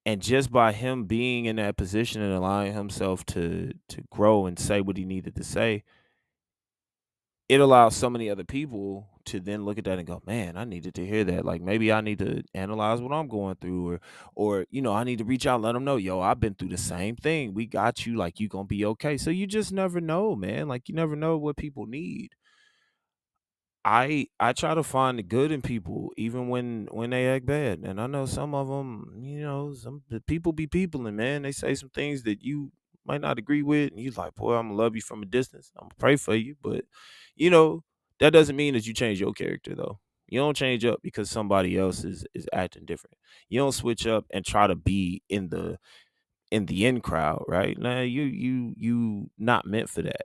And 0.06 0.22
just 0.22 0.52
by 0.52 0.72
him 0.72 1.06
being 1.06 1.46
in 1.46 1.58
that 1.58 1.78
position 1.78 2.22
and 2.22 2.34
allowing 2.34 2.74
himself 2.74 3.26
to 3.28 3.74
to 3.90 4.02
grow 4.12 4.46
and 4.46 4.58
say 4.58 4.82
what 4.82 4.98
he 4.98 5.06
needed 5.06 5.36
to 5.36 5.44
say, 5.44 5.84
it 7.48 7.60
allows 7.60 7.96
so 7.96 8.10
many 8.10 8.30
other 8.30 8.44
people 8.44 9.08
to 9.30 9.40
then 9.40 9.66
look 9.66 9.78
at 9.78 9.86
that 9.86 9.98
and 10.00 10.08
go, 10.08 10.22
"Man, 10.26 10.58
I 10.58 10.64
needed 10.66 10.96
to 10.96 11.06
hear 11.06 11.24
that. 11.26 11.46
Like 11.46 11.62
maybe 11.62 11.92
I 11.92 12.02
need 12.02 12.20
to 12.20 12.44
analyze 12.54 13.02
what 13.02 13.12
I'm 13.14 13.28
going 13.28 13.56
through, 13.56 13.90
or, 13.94 14.02
or 14.36 14.66
you 14.70 14.82
know, 14.82 14.94
I 14.94 15.04
need 15.04 15.20
to 15.20 15.26
reach 15.26 15.46
out, 15.48 15.62
let 15.62 15.74
them 15.74 15.84
know, 15.86 15.98
yo, 15.98 16.20
I've 16.22 16.40
been 16.40 16.56
through 16.56 16.70
the 16.70 16.78
same 16.78 17.16
thing. 17.16 17.54
We 17.54 17.66
got 17.68 18.06
you. 18.06 18.16
Like 18.18 18.40
you 18.40 18.48
gonna 18.50 18.66
be 18.66 18.86
okay. 18.86 19.18
So 19.18 19.30
you 19.30 19.48
just 19.48 19.72
never 19.72 20.02
know, 20.02 20.36
man. 20.36 20.68
Like 20.68 20.90
you 20.90 20.96
never 20.96 21.16
know 21.16 21.38
what 21.38 21.58
people 21.58 21.86
need. 21.86 22.36
I 23.86 24.28
I 24.40 24.54
try 24.54 24.74
to 24.76 24.84
find 24.84 25.18
the 25.18 25.24
good 25.24 25.52
in 25.52 25.62
people, 25.62 26.12
even 26.18 26.50
when 26.50 26.88
when 26.92 27.12
they 27.12 27.28
act 27.28 27.46
bad. 27.46 27.80
And 27.80 28.00
I 28.02 28.08
know 28.08 28.26
some 28.26 28.54
of 28.54 28.68
them, 28.68 29.22
you 29.24 29.42
know, 29.42 29.74
some 29.74 30.04
the 30.10 30.20
people 30.20 30.52
be 30.52 30.68
people, 30.68 31.08
and 31.08 31.16
man, 31.18 31.44
they 31.44 31.52
say 31.54 31.74
some 31.76 31.90
things 31.90 32.24
that 32.24 32.44
you 32.44 32.72
might 33.06 33.22
not 33.22 33.40
agree 33.40 33.64
with, 33.64 33.92
and 33.92 34.00
you 34.02 34.12
like, 34.12 34.36
boy, 34.36 34.56
I'm 34.56 34.68
gonna 34.68 34.78
love 34.78 34.96
you 34.96 35.02
from 35.02 35.24
a 35.24 35.26
distance. 35.26 35.72
I'm 35.78 35.84
gonna 35.86 35.96
pray 35.98 36.16
for 36.18 36.36
you, 36.36 36.56
but 36.62 36.86
you 37.36 37.50
know, 37.50 37.84
that 38.20 38.34
doesn't 38.34 38.56
mean 38.56 38.74
that 38.74 38.86
you 38.88 38.94
change 38.94 39.20
your 39.20 39.34
character 39.34 39.76
though. 39.76 40.00
You 40.28 40.40
don't 40.40 40.58
change 40.58 40.86
up 40.86 41.00
because 41.04 41.30
somebody 41.30 41.78
else 41.78 42.04
is 42.04 42.26
is 42.34 42.48
acting 42.54 42.86
different. 42.86 43.18
You 43.50 43.60
don't 43.60 43.72
switch 43.74 44.08
up 44.08 44.26
and 44.32 44.46
try 44.46 44.68
to 44.68 44.76
be 44.76 45.24
in 45.30 45.50
the 45.50 45.78
in 46.52 46.66
the 46.68 46.86
in 46.86 47.02
crowd, 47.02 47.44
right? 47.48 47.78
Now 47.78 48.02
you 48.02 48.24
you 48.24 48.74
you 48.78 49.30
not 49.38 49.66
meant 49.66 49.90
for 49.90 50.02
that. 50.04 50.24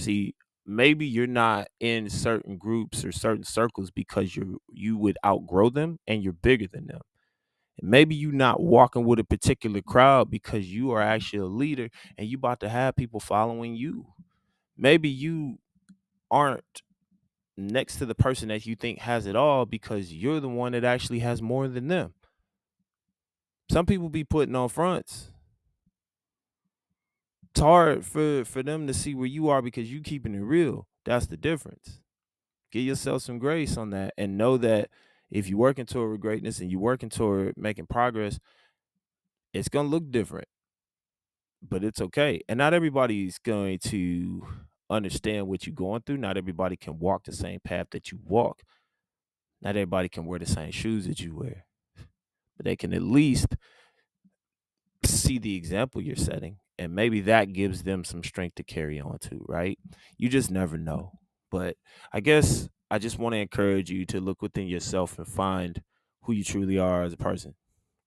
See, 0.00 0.34
maybe 0.66 1.06
you're 1.06 1.26
not 1.26 1.68
in 1.80 2.08
certain 2.08 2.56
groups 2.56 3.04
or 3.04 3.12
certain 3.12 3.44
circles 3.44 3.90
because 3.90 4.36
you 4.36 4.60
you 4.72 4.96
would 4.96 5.18
outgrow 5.24 5.70
them 5.70 5.98
and 6.06 6.22
you're 6.22 6.32
bigger 6.32 6.66
than 6.66 6.86
them. 6.86 7.00
Maybe 7.82 8.14
you're 8.14 8.32
not 8.32 8.60
walking 8.62 9.04
with 9.04 9.18
a 9.20 9.24
particular 9.24 9.82
crowd 9.82 10.30
because 10.30 10.72
you 10.72 10.92
are 10.92 11.02
actually 11.02 11.40
a 11.40 11.46
leader 11.46 11.88
and 12.18 12.28
you 12.28 12.36
about 12.38 12.60
to 12.60 12.68
have 12.68 12.96
people 12.96 13.20
following 13.20 13.74
you. 13.74 14.06
Maybe 14.76 15.08
you 15.10 15.58
aren't 16.30 16.82
next 17.60 17.96
to 17.96 18.06
the 18.06 18.14
person 18.14 18.48
that 18.48 18.66
you 18.66 18.74
think 18.74 19.00
has 19.00 19.26
it 19.26 19.36
all 19.36 19.66
because 19.66 20.12
you're 20.12 20.40
the 20.40 20.48
one 20.48 20.72
that 20.72 20.84
actually 20.84 21.20
has 21.20 21.42
more 21.42 21.68
than 21.68 21.88
them. 21.88 22.14
Some 23.70 23.86
people 23.86 24.08
be 24.08 24.24
putting 24.24 24.56
on 24.56 24.68
fronts. 24.68 25.30
It's 27.50 27.60
hard 27.60 28.04
for 28.04 28.44
for 28.44 28.62
them 28.62 28.86
to 28.86 28.94
see 28.94 29.14
where 29.14 29.26
you 29.26 29.48
are 29.48 29.62
because 29.62 29.90
you 29.90 30.00
keeping 30.00 30.34
it 30.34 30.40
real. 30.40 30.86
That's 31.04 31.26
the 31.26 31.36
difference. 31.36 32.00
Give 32.70 32.84
yourself 32.84 33.22
some 33.22 33.38
grace 33.38 33.76
on 33.76 33.90
that 33.90 34.14
and 34.16 34.38
know 34.38 34.56
that 34.56 34.90
if 35.30 35.48
you're 35.48 35.58
working 35.58 35.86
toward 35.86 36.20
greatness 36.20 36.60
and 36.60 36.70
you're 36.70 36.80
working 36.80 37.10
toward 37.10 37.56
making 37.56 37.86
progress, 37.86 38.38
it's 39.52 39.68
gonna 39.68 39.88
look 39.88 40.10
different. 40.10 40.48
But 41.62 41.84
it's 41.84 42.00
okay. 42.00 42.40
And 42.48 42.58
not 42.58 42.74
everybody's 42.74 43.38
going 43.38 43.78
to 43.90 44.46
understand 44.90 45.46
what 45.46 45.66
you're 45.66 45.74
going 45.74 46.02
through. 46.02 46.18
Not 46.18 46.36
everybody 46.36 46.76
can 46.76 46.98
walk 46.98 47.24
the 47.24 47.32
same 47.32 47.60
path 47.60 47.88
that 47.92 48.10
you 48.10 48.18
walk. 48.24 48.62
Not 49.62 49.70
everybody 49.70 50.08
can 50.08 50.26
wear 50.26 50.38
the 50.38 50.46
same 50.46 50.72
shoes 50.72 51.06
that 51.06 51.20
you 51.20 51.34
wear. 51.36 51.66
But 52.56 52.64
they 52.64 52.76
can 52.76 52.92
at 52.92 53.02
least 53.02 53.56
see 55.04 55.38
the 55.38 55.56
example 55.56 56.00
you're 56.00 56.16
setting. 56.16 56.58
And 56.78 56.94
maybe 56.94 57.20
that 57.22 57.52
gives 57.52 57.82
them 57.82 58.04
some 58.04 58.24
strength 58.24 58.56
to 58.56 58.64
carry 58.64 59.00
on 59.00 59.18
to, 59.20 59.44
right? 59.48 59.78
You 60.16 60.28
just 60.28 60.50
never 60.50 60.78
know. 60.78 61.12
But 61.50 61.76
I 62.12 62.20
guess 62.20 62.68
I 62.90 62.98
just 62.98 63.18
want 63.18 63.34
to 63.34 63.38
encourage 63.38 63.90
you 63.90 64.06
to 64.06 64.20
look 64.20 64.42
within 64.42 64.66
yourself 64.66 65.18
and 65.18 65.28
find 65.28 65.82
who 66.22 66.32
you 66.32 66.42
truly 66.44 66.78
are 66.78 67.02
as 67.02 67.12
a 67.12 67.18
person. 67.18 67.54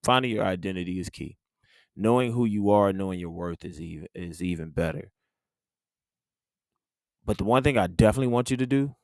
Finding 0.02 0.32
your 0.32 0.44
identity 0.44 0.98
is 0.98 1.08
key. 1.08 1.36
Knowing 1.96 2.32
who 2.32 2.44
you 2.44 2.70
are, 2.70 2.92
knowing 2.92 3.20
your 3.20 3.30
worth 3.30 3.64
is 3.64 3.80
even 3.80 4.08
is 4.14 4.42
even 4.42 4.70
better. 4.70 5.12
But 7.24 7.38
the 7.38 7.44
one 7.44 7.62
thing 7.62 7.78
I 7.78 7.86
definitely 7.86 8.28
want 8.28 8.50
you 8.50 8.56
to 8.56 8.66
do, 8.66 8.94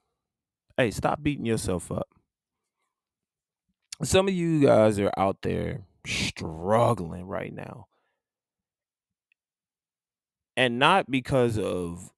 hey, 0.76 0.90
stop 0.90 1.22
beating 1.22 1.46
yourself 1.46 1.90
up. 1.90 2.08
Some 4.02 4.28
of 4.28 4.34
you 4.34 4.64
guys 4.66 4.98
are 4.98 5.12
out 5.16 5.38
there 5.42 5.82
struggling 6.06 7.26
right 7.26 7.52
now. 7.52 7.86
And 10.56 10.78
not 10.78 11.10
because 11.10 11.58
of 11.58 12.12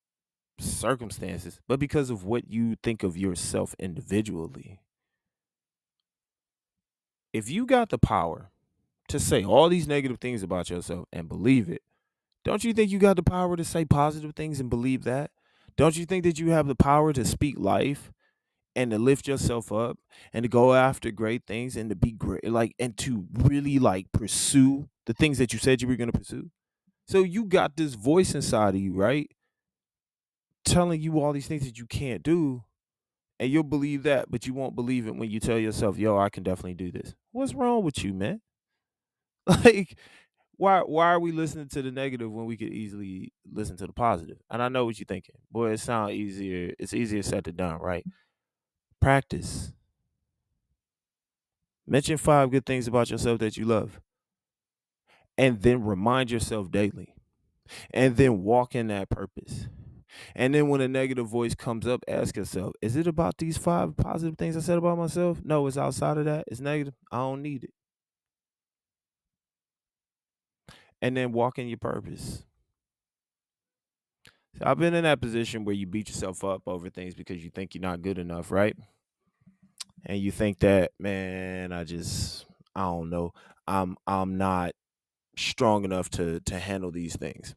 circumstances, 0.58 1.60
but 1.68 1.78
because 1.78 2.10
of 2.10 2.24
what 2.24 2.48
you 2.48 2.76
think 2.82 3.02
of 3.02 3.16
yourself 3.16 3.74
individually. 3.78 4.80
If 7.32 7.50
you 7.50 7.66
got 7.66 7.88
the 7.88 7.98
power 7.98 8.50
to 9.08 9.18
say 9.18 9.44
all 9.44 9.68
these 9.68 9.88
negative 9.88 10.18
things 10.20 10.42
about 10.42 10.70
yourself 10.70 11.06
and 11.12 11.28
believe 11.28 11.68
it, 11.68 11.82
don't 12.44 12.64
you 12.64 12.72
think 12.72 12.90
you 12.90 12.98
got 12.98 13.16
the 13.16 13.22
power 13.22 13.56
to 13.56 13.64
say 13.64 13.84
positive 13.84 14.34
things 14.34 14.60
and 14.60 14.68
believe 14.68 15.04
that? 15.04 15.30
Don't 15.76 15.96
you 15.96 16.06
think 16.06 16.24
that 16.24 16.38
you 16.38 16.50
have 16.50 16.66
the 16.66 16.74
power 16.74 17.12
to 17.12 17.24
speak 17.24 17.58
life 17.58 18.12
and 18.76 18.90
to 18.90 18.98
lift 18.98 19.28
yourself 19.28 19.72
up 19.72 19.98
and 20.32 20.42
to 20.44 20.48
go 20.48 20.74
after 20.74 21.10
great 21.10 21.44
things 21.46 21.76
and 21.76 21.90
to 21.90 21.96
be 21.96 22.12
great 22.12 22.44
like 22.48 22.74
and 22.78 22.96
to 22.98 23.26
really 23.34 23.78
like 23.78 24.10
pursue 24.12 24.88
the 25.06 25.14
things 25.14 25.38
that 25.38 25.52
you 25.52 25.58
said 25.58 25.82
you 25.82 25.88
were 25.88 25.96
going 25.96 26.10
to 26.12 26.18
pursue? 26.18 26.50
So 27.08 27.22
you 27.22 27.44
got 27.46 27.76
this 27.76 27.94
voice 27.94 28.34
inside 28.34 28.74
of 28.74 28.80
you, 28.80 28.94
right? 28.94 29.30
Telling 30.64 31.00
you 31.00 31.20
all 31.20 31.32
these 31.32 31.46
things 31.48 31.64
that 31.64 31.78
you 31.78 31.86
can't 31.86 32.22
do. 32.22 32.62
And 33.40 33.50
you'll 33.50 33.64
believe 33.64 34.04
that, 34.04 34.30
but 34.30 34.46
you 34.46 34.54
won't 34.54 34.76
believe 34.76 35.06
it 35.08 35.16
when 35.16 35.30
you 35.30 35.40
tell 35.40 35.58
yourself, 35.58 35.98
yo, 35.98 36.18
I 36.18 36.28
can 36.30 36.44
definitely 36.44 36.74
do 36.74 36.92
this. 36.92 37.14
What's 37.32 37.54
wrong 37.54 37.84
with 37.84 38.04
you, 38.04 38.14
man? 38.14 38.40
Like, 39.64 39.98
why 40.62 40.78
why 40.78 41.06
are 41.06 41.18
we 41.18 41.32
listening 41.32 41.66
to 41.70 41.82
the 41.82 41.90
negative 41.90 42.30
when 42.30 42.46
we 42.46 42.56
could 42.56 42.72
easily 42.72 43.32
listen 43.52 43.76
to 43.78 43.86
the 43.88 43.92
positive? 43.92 44.36
And 44.48 44.62
I 44.62 44.68
know 44.68 44.84
what 44.84 44.96
you're 44.96 45.06
thinking. 45.06 45.34
Boy, 45.50 45.72
it 45.72 45.80
sounds 45.80 46.12
easier. 46.12 46.72
It's 46.78 46.94
easier 46.94 47.22
said 47.24 47.42
than 47.42 47.56
done, 47.56 47.80
right? 47.80 48.06
Practice. 49.00 49.72
Mention 51.84 52.16
five 52.16 52.52
good 52.52 52.64
things 52.64 52.86
about 52.86 53.10
yourself 53.10 53.40
that 53.40 53.56
you 53.56 53.64
love. 53.64 54.00
And 55.36 55.60
then 55.62 55.82
remind 55.82 56.30
yourself 56.30 56.70
daily. 56.70 57.16
And 57.92 58.16
then 58.16 58.44
walk 58.44 58.76
in 58.76 58.86
that 58.86 59.10
purpose. 59.10 59.66
And 60.36 60.54
then 60.54 60.68
when 60.68 60.80
a 60.80 60.86
negative 60.86 61.26
voice 61.26 61.56
comes 61.56 61.88
up, 61.88 62.04
ask 62.06 62.36
yourself, 62.36 62.74
is 62.80 62.94
it 62.94 63.08
about 63.08 63.38
these 63.38 63.58
five 63.58 63.96
positive 63.96 64.38
things 64.38 64.56
I 64.56 64.60
said 64.60 64.78
about 64.78 64.96
myself? 64.98 65.40
No, 65.42 65.66
it's 65.66 65.76
outside 65.76 66.18
of 66.18 66.26
that. 66.26 66.44
It's 66.46 66.60
negative. 66.60 66.94
I 67.10 67.16
don't 67.16 67.42
need 67.42 67.64
it. 67.64 67.70
And 71.02 71.16
then 71.16 71.32
walk 71.32 71.58
in 71.58 71.68
your 71.68 71.78
purpose. 71.78 72.44
So 74.58 74.64
I've 74.66 74.78
been 74.78 74.94
in 74.94 75.04
that 75.04 75.20
position 75.20 75.64
where 75.64 75.74
you 75.74 75.86
beat 75.86 76.08
yourself 76.08 76.44
up 76.44 76.62
over 76.66 76.88
things 76.90 77.14
because 77.14 77.42
you 77.42 77.50
think 77.50 77.74
you're 77.74 77.82
not 77.82 78.02
good 78.02 78.18
enough, 78.18 78.50
right? 78.50 78.76
And 80.06 80.18
you 80.18 80.30
think 80.30 80.60
that, 80.60 80.92
man, 80.98 81.72
I 81.72 81.84
just 81.84 82.46
I 82.74 82.82
don't 82.82 83.10
know. 83.10 83.32
I'm 83.66 83.96
I'm 84.06 84.36
not 84.36 84.72
strong 85.36 85.84
enough 85.84 86.10
to 86.10 86.40
to 86.40 86.58
handle 86.58 86.90
these 86.90 87.16
things. 87.16 87.54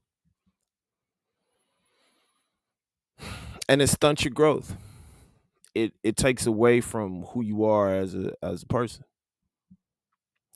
And 3.68 3.82
it 3.82 3.88
stunts 3.88 4.24
your 4.24 4.32
growth. 4.32 4.76
It 5.74 5.94
it 6.04 6.18
takes 6.18 6.46
away 6.46 6.82
from 6.82 7.24
who 7.24 7.42
you 7.42 7.66
are 7.66 7.92
as 7.92 8.14
a 8.14 8.34
as 8.44 8.62
a 8.62 8.68
person. 8.68 9.06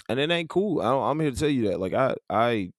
And 0.07 0.19
it 0.19 0.29
ain't 0.29 0.49
cool. 0.49 0.79
I, 0.79 1.09
I'm 1.09 1.19
here 1.19 1.31
to 1.31 1.35
tell 1.35 1.49
you 1.49 1.69
that. 1.69 1.79
Like 1.79 1.93
I 1.93 2.13
I 2.29 2.71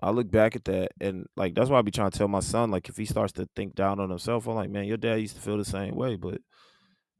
I 0.00 0.10
look 0.10 0.30
back 0.30 0.54
at 0.54 0.64
that 0.66 0.90
and 1.00 1.26
like 1.36 1.54
that's 1.54 1.70
why 1.70 1.78
I 1.78 1.82
be 1.82 1.90
trying 1.90 2.10
to 2.10 2.18
tell 2.18 2.28
my 2.28 2.40
son 2.40 2.70
like 2.70 2.88
if 2.88 2.96
he 2.96 3.04
starts 3.04 3.32
to 3.34 3.48
think 3.56 3.74
down 3.74 3.98
on 4.00 4.10
himself, 4.10 4.46
I'm 4.46 4.54
like, 4.54 4.70
man, 4.70 4.84
your 4.84 4.96
dad 4.96 5.16
used 5.16 5.36
to 5.36 5.42
feel 5.42 5.58
the 5.58 5.64
same 5.64 5.96
way, 5.96 6.16
but 6.16 6.40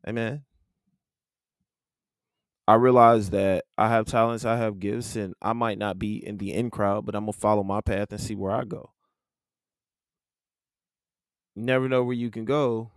hey 0.04 0.12
man, 0.12 0.44
I 2.68 2.75
realize 2.75 3.30
that 3.30 3.64
I 3.78 3.88
have 3.88 4.04
talents, 4.04 4.44
I 4.44 4.58
have 4.58 4.78
gifts, 4.78 5.16
and 5.16 5.35
I 5.40 5.54
might 5.54 5.78
not 5.78 5.99
be 5.99 6.25
in 6.25 6.37
the 6.37 6.52
in 6.52 6.68
crowd, 6.70 7.06
but 7.06 7.14
I'm 7.14 7.23
gonna 7.23 7.32
follow 7.32 7.62
my 7.62 7.80
path 7.80 8.12
and 8.12 8.20
see 8.20 8.35
where 8.35 8.52
I 8.52 8.64
go. 8.64 8.90
You 11.54 11.62
never 11.62 11.88
know 11.88 12.04
where 12.04 12.14
you 12.14 12.30
can 12.30 12.44
go 12.44 12.90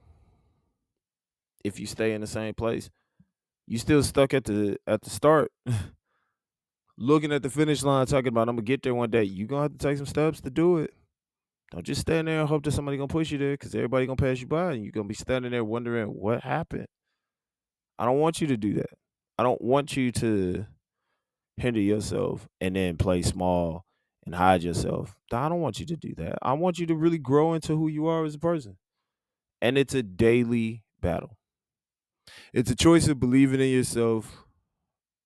if 1.64 1.80
you 1.80 1.88
stay 1.88 2.14
in 2.14 2.22
the 2.22 2.28
same 2.28 2.54
place. 2.54 2.90
You 3.68 3.78
still 3.78 4.04
stuck 4.04 4.34
at 4.34 4.44
the 4.44 4.78
at 4.86 5.02
the 5.04 5.10
start, 5.10 5.52
looking 6.98 7.32
at 7.32 7.44
the 7.44 7.50
finish 7.50 7.84
line, 7.84 8.06
talking 8.06 8.28
about 8.30 8.50
I'm 8.50 8.56
gonna 8.56 8.64
get 8.64 8.84
there 8.84 8.96
one 8.96 9.10
day. 9.10 9.24
You 9.24 9.48
gonna 9.48 9.64
have 9.64 9.72
to 9.74 9.78
take 9.78 9.98
some 9.98 10.06
steps 10.06 10.42
to 10.42 10.50
do 10.50 10.78
it. 10.78 10.94
Don't 11.72 11.86
just 11.86 12.02
stand 12.02 12.28
there 12.28 12.40
and 12.42 12.50
hope 12.50 12.64
that 12.64 12.72
somebody 12.72 12.98
gonna 12.98 13.08
push 13.08 13.32
you 13.32 13.38
there, 13.38 13.54
because 13.54 13.74
everybody 13.74 14.06
gonna 14.06 14.18
pass 14.18 14.40
you 14.40 14.48
by, 14.48 14.74
and 14.74 14.84
you're 14.84 14.92
gonna 14.92 15.08
be 15.08 15.14
standing 15.14 15.52
there 15.52 15.64
wondering 15.64 16.08
what 16.08 16.42
happened. 16.42 16.88
I 17.98 18.06
don't 18.06 18.20
want 18.20 18.42
you 18.42 18.48
to 18.48 18.58
do 18.58 18.74
that. 18.76 18.90
I 19.38 19.44
don't 19.44 19.62
want 19.62 19.96
you 19.96 20.12
to 20.12 20.66
hinder 21.58 21.80
yourself 21.80 22.48
and 22.60 22.76
then 22.76 22.98
play 22.98 23.22
small 23.22 23.86
and 24.26 24.36
hide 24.36 24.64
yourself. 24.64 25.16
I 25.32 25.50
don't 25.50 25.62
want 25.62 25.80
you 25.80 25.86
to 25.88 25.96
do 25.96 26.14
that. 26.18 26.38
I 26.42 26.54
want 26.54 26.78
you 26.78 26.86
to 26.88 26.96
really 26.96 27.18
grow 27.18 27.54
into 27.54 27.76
who 27.76 27.88
you 27.88 28.08
are 28.08 28.24
as 28.26 28.36
a 28.36 28.40
person. 28.40 28.78
And 29.62 29.78
it's 29.78 29.96
a 29.96 30.04
daily 30.04 30.84
battle. 31.02 31.38
It's 32.54 32.70
a 32.70 32.76
choice 32.76 33.08
of 33.08 33.20
believing 33.20 33.62
in 33.62 33.70
yourself 33.70 34.46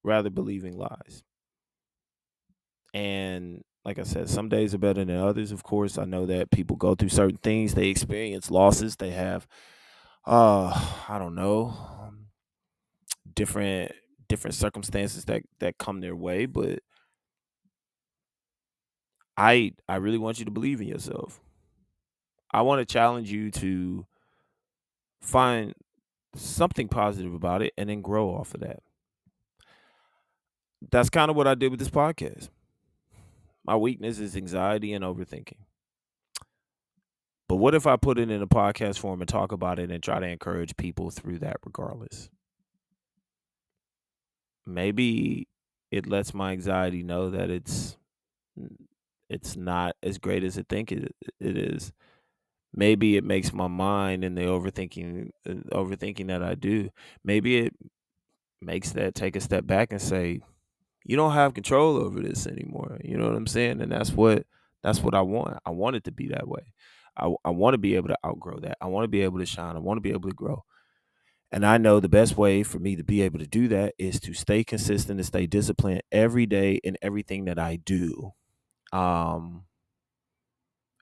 rather 0.04 0.30
believing 0.30 0.78
lies. 0.78 1.25
And 2.96 3.64
like 3.86 4.00
I 4.00 4.04
said, 4.04 4.30
some 4.30 4.50
days 4.50 4.74
are 4.76 4.80
better 4.80 5.06
than 5.06 5.18
others. 5.18 5.52
Of 5.52 5.64
course, 5.64 6.00
I 6.00 6.06
know 6.06 6.26
that 6.28 6.52
people 6.52 6.78
go 6.78 6.96
through 6.96 7.10
certain 7.10 7.40
things, 7.40 7.76
they 7.76 7.90
experience 7.90 8.52
losses, 8.52 8.98
they 8.98 9.12
have 9.12 9.48
uh 10.26 10.72
I 11.10 11.20
don't 11.20 11.36
know, 11.36 11.76
um, 12.02 12.28
different 13.36 13.92
different 14.30 14.56
circumstances 14.56 15.26
that 15.26 15.44
that 15.60 15.78
come 15.78 16.02
their 16.02 16.16
way, 16.16 16.48
but 16.48 16.80
I 19.38 19.74
I 19.90 19.98
really 19.98 20.18
want 20.18 20.40
you 20.40 20.46
to 20.46 20.52
believe 20.52 20.82
in 20.82 20.88
yourself. 20.88 21.42
I 22.52 22.62
want 22.62 22.80
to 22.80 22.92
challenge 22.92 23.32
you 23.32 23.52
to 23.52 24.06
find 25.22 25.74
something 26.36 26.88
positive 26.88 27.34
about 27.34 27.62
it 27.62 27.74
and 27.78 27.90
then 27.90 28.02
grow 28.02 28.30
off 28.30 28.54
of 28.54 28.62
that. 28.62 28.80
That's 30.92 31.10
kind 31.10 31.30
of 31.30 31.38
what 31.38 31.48
I 31.48 31.56
did 31.56 31.72
with 31.72 31.80
this 31.80 31.90
podcast. 31.90 32.50
My 33.66 33.76
weakness 33.76 34.20
is 34.20 34.36
anxiety 34.36 34.94
and 34.94 35.04
overthinking. 35.04 35.58
But 37.48 37.56
what 37.56 37.76
if 37.76 37.88
I 37.88 37.96
put 37.96 38.20
it 38.20 38.30
in 38.30 38.42
a 38.42 38.48
podcast 38.48 39.00
form 39.00 39.22
and 39.22 39.30
talk 39.30 39.52
about 39.52 39.80
it 39.80 39.92
and 39.92 40.04
try 40.04 40.20
to 40.20 40.28
encourage 40.28 40.78
people 40.78 41.10
through 41.10 41.40
that 41.40 41.58
regardless? 41.66 42.30
Maybe 44.66 45.48
it 45.92 46.08
lets 46.08 46.34
my 46.34 46.52
anxiety 46.52 47.04
know 47.04 47.30
that 47.30 47.50
it's 47.50 47.98
it's 49.30 49.56
not 49.56 49.96
as 50.04 50.18
great 50.18 50.44
as 50.44 50.58
I 50.58 50.64
think 50.68 50.92
it, 50.92 51.16
it 51.40 51.58
is. 51.58 51.92
Maybe 52.74 53.16
it 53.16 53.24
makes 53.24 53.54
my 53.54 53.68
mind 53.68 54.24
and 54.24 54.38
the 54.38 54.42
overthinking 54.42 55.30
uh, 55.48 55.54
overthinking 55.72 56.28
that 56.28 56.44
I 56.44 56.56
do. 56.56 56.90
Maybe 57.24 57.58
it 57.58 57.74
makes 58.62 58.92
that 58.92 59.16
take 59.16 59.36
a 59.36 59.42
step 59.42 59.66
back 59.66 59.92
and 59.92 60.02
say, 60.02 60.42
you 61.06 61.16
don't 61.16 61.34
have 61.34 61.54
control 61.54 61.98
over 61.98 62.20
this 62.20 62.48
anymore. 62.48 63.00
You 63.04 63.18
know 63.18 63.28
what 63.28 63.36
I'm 63.36 63.48
saying? 63.48 63.82
And 63.82 63.92
that's 63.92 64.12
what 64.12 64.46
that's 64.84 65.02
what 65.02 65.16
I 65.16 65.22
want. 65.22 65.60
I 65.66 65.70
want 65.70 65.96
it 65.96 66.04
to 66.06 66.12
be 66.12 66.30
that 66.30 66.48
way. 66.48 66.74
I, 67.18 67.34
I 67.46 67.52
want 67.52 67.76
to 67.76 67.78
be 67.78 67.96
able 67.96 68.10
to 68.10 68.18
outgrow 68.26 68.60
that. 68.62 68.78
I 68.82 68.88
want 68.88 69.06
to 69.06 69.10
be 69.10 69.22
able 69.22 69.40
to 69.40 69.46
shine. 69.46 69.76
I 69.76 69.80
want 69.80 69.98
to 69.98 70.02
be 70.02 70.12
able 70.12 70.30
to 70.30 70.36
grow. 70.36 70.64
And 71.52 71.66
I 71.66 71.78
know 71.78 72.00
the 72.00 72.10
best 72.10 72.38
way 72.38 72.64
for 72.64 72.80
me 72.80 72.96
to 72.96 73.04
be 73.04 73.22
able 73.22 73.40
to 73.40 73.48
do 73.48 73.68
that 73.70 73.94
is 73.98 74.20
to 74.22 74.34
stay 74.34 74.64
consistent 74.64 75.20
and 75.20 75.26
stay 75.26 75.46
disciplined 75.46 76.02
every 76.12 76.46
day 76.46 76.76
in 76.84 76.98
everything 77.02 77.46
that 77.46 77.58
I 77.58 77.78
do. 77.78 78.34
Um, 78.92 79.64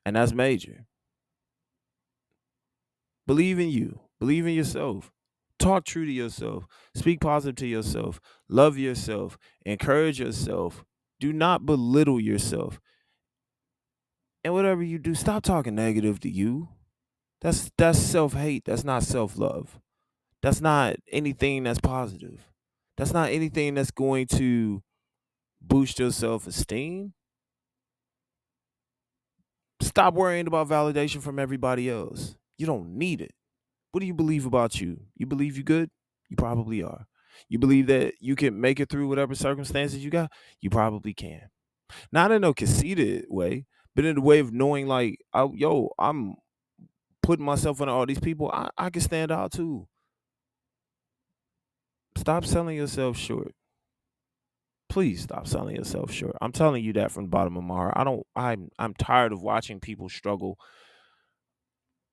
and 0.06 0.16
that's 0.16 0.34
major. 0.34 0.86
Believe 3.26 3.58
in 3.60 3.70
you. 3.70 4.02
Believe 4.20 4.46
in 4.46 4.54
yourself. 4.54 5.12
Talk 5.64 5.86
true 5.86 6.06
to 6.06 6.12
yourself. 6.12 6.68
Speak 6.94 7.22
positive 7.22 7.56
to 7.56 7.68
yourself. 7.68 8.20
Love 8.50 8.78
yourself. 8.78 9.38
Encourage 9.66 10.20
yourself. 10.20 10.84
Do 11.22 11.32
not 11.32 11.66
belittle 11.66 12.20
yourself. 12.20 12.82
And 14.44 14.54
whatever 14.54 14.84
you 14.84 15.00
do, 15.00 15.16
stop 15.16 15.42
talking 15.42 15.74
negative 15.74 16.20
to 16.20 16.30
you. 16.30 16.68
That's 17.40 17.72
that's 17.78 17.98
self-hate. 17.98 18.66
That's 18.66 18.84
not 18.84 19.04
self-love. 19.04 19.80
That's 20.42 20.60
not 20.60 20.98
anything 21.10 21.64
that's 21.64 21.80
positive. 21.80 22.52
That's 22.98 23.14
not 23.14 23.30
anything 23.30 23.76
that's 23.76 23.92
going 23.92 24.28
to 24.34 24.84
boost 25.62 25.98
your 25.98 26.12
self-esteem. 26.12 27.14
Stop 29.80 30.14
worrying 30.14 30.48
about 30.48 30.68
validation 30.68 31.22
from 31.22 31.40
everybody 31.40 31.90
else. 31.90 32.36
You 32.58 32.66
don't 32.66 32.98
need 32.98 33.22
it. 33.22 33.32
What 33.94 34.00
do 34.00 34.08
you 34.08 34.14
believe 34.16 34.48
about 34.48 34.82
you? 34.82 35.02
You 35.16 35.28
believe 35.28 35.56
you 35.56 35.64
good? 35.64 35.92
You 36.28 36.36
probably 36.36 36.82
are. 36.82 37.06
You 37.48 37.60
believe 37.60 37.86
that 37.88 38.16
you 38.20 38.36
can 38.36 38.60
make 38.60 38.80
it 38.80 38.90
through 38.90 39.08
whatever 39.08 39.36
circumstances 39.36 40.04
you 40.04 40.10
got? 40.10 40.32
You 40.62 40.72
probably 40.72 41.14
can. 41.14 41.44
Not 42.12 42.32
in 42.32 42.44
a 42.44 42.56
conceited 42.56 43.26
way, 43.30 43.68
but 43.96 44.04
in 44.04 44.16
the 44.16 44.22
way 44.22 44.40
of 44.40 44.52
knowing, 44.52 44.88
like, 44.88 45.20
I, 45.32 45.48
yo, 45.54 45.92
I'm 46.00 46.34
putting 47.22 47.46
myself 47.46 47.82
in 47.82 47.90
all 47.90 48.08
these 48.08 48.20
people. 48.20 48.50
I, 48.52 48.72
I 48.80 48.90
can 48.90 49.04
stand 49.04 49.32
out 49.32 49.52
too. 49.52 49.88
Stop 52.18 52.46
selling 52.46 52.78
yourself 52.78 53.16
short. 53.16 53.54
Please 54.90 55.22
stop 55.22 55.48
selling 55.48 55.76
yourself 55.76 56.12
short. 56.12 56.36
I'm 56.42 56.52
telling 56.52 56.84
you 56.84 56.94
that 56.94 57.12
from 57.12 57.26
the 57.26 57.30
bottom 57.30 57.58
of 57.58 57.64
my 57.64 57.76
heart. 57.76 57.94
I 57.96 58.04
don't. 58.04 58.26
I'm. 58.36 58.70
I'm 58.80 58.96
tired 58.96 59.34
of 59.34 59.44
watching 59.44 59.80
people 59.80 60.10
struggle 60.10 60.58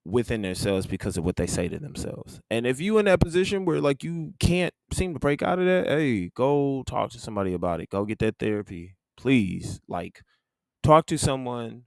within 0.05 0.41
themselves 0.41 0.85
because 0.87 1.17
of 1.17 1.23
what 1.23 1.35
they 1.35 1.47
say 1.47 1.67
to 1.67 1.77
themselves. 1.79 2.39
And 2.49 2.65
if 2.65 2.81
you 2.81 2.97
in 2.97 3.05
that 3.05 3.19
position 3.19 3.65
where 3.65 3.79
like 3.81 4.03
you 4.03 4.33
can't 4.39 4.73
seem 4.91 5.13
to 5.13 5.19
break 5.19 5.41
out 5.43 5.59
of 5.59 5.65
that, 5.65 5.87
hey, 5.87 6.29
go 6.29 6.83
talk 6.85 7.11
to 7.11 7.19
somebody 7.19 7.53
about 7.53 7.81
it. 7.81 7.89
Go 7.89 8.05
get 8.05 8.19
that 8.19 8.39
therapy. 8.39 8.95
Please. 9.17 9.79
Like 9.87 10.21
talk 10.83 11.05
to 11.07 11.17
someone 11.17 11.83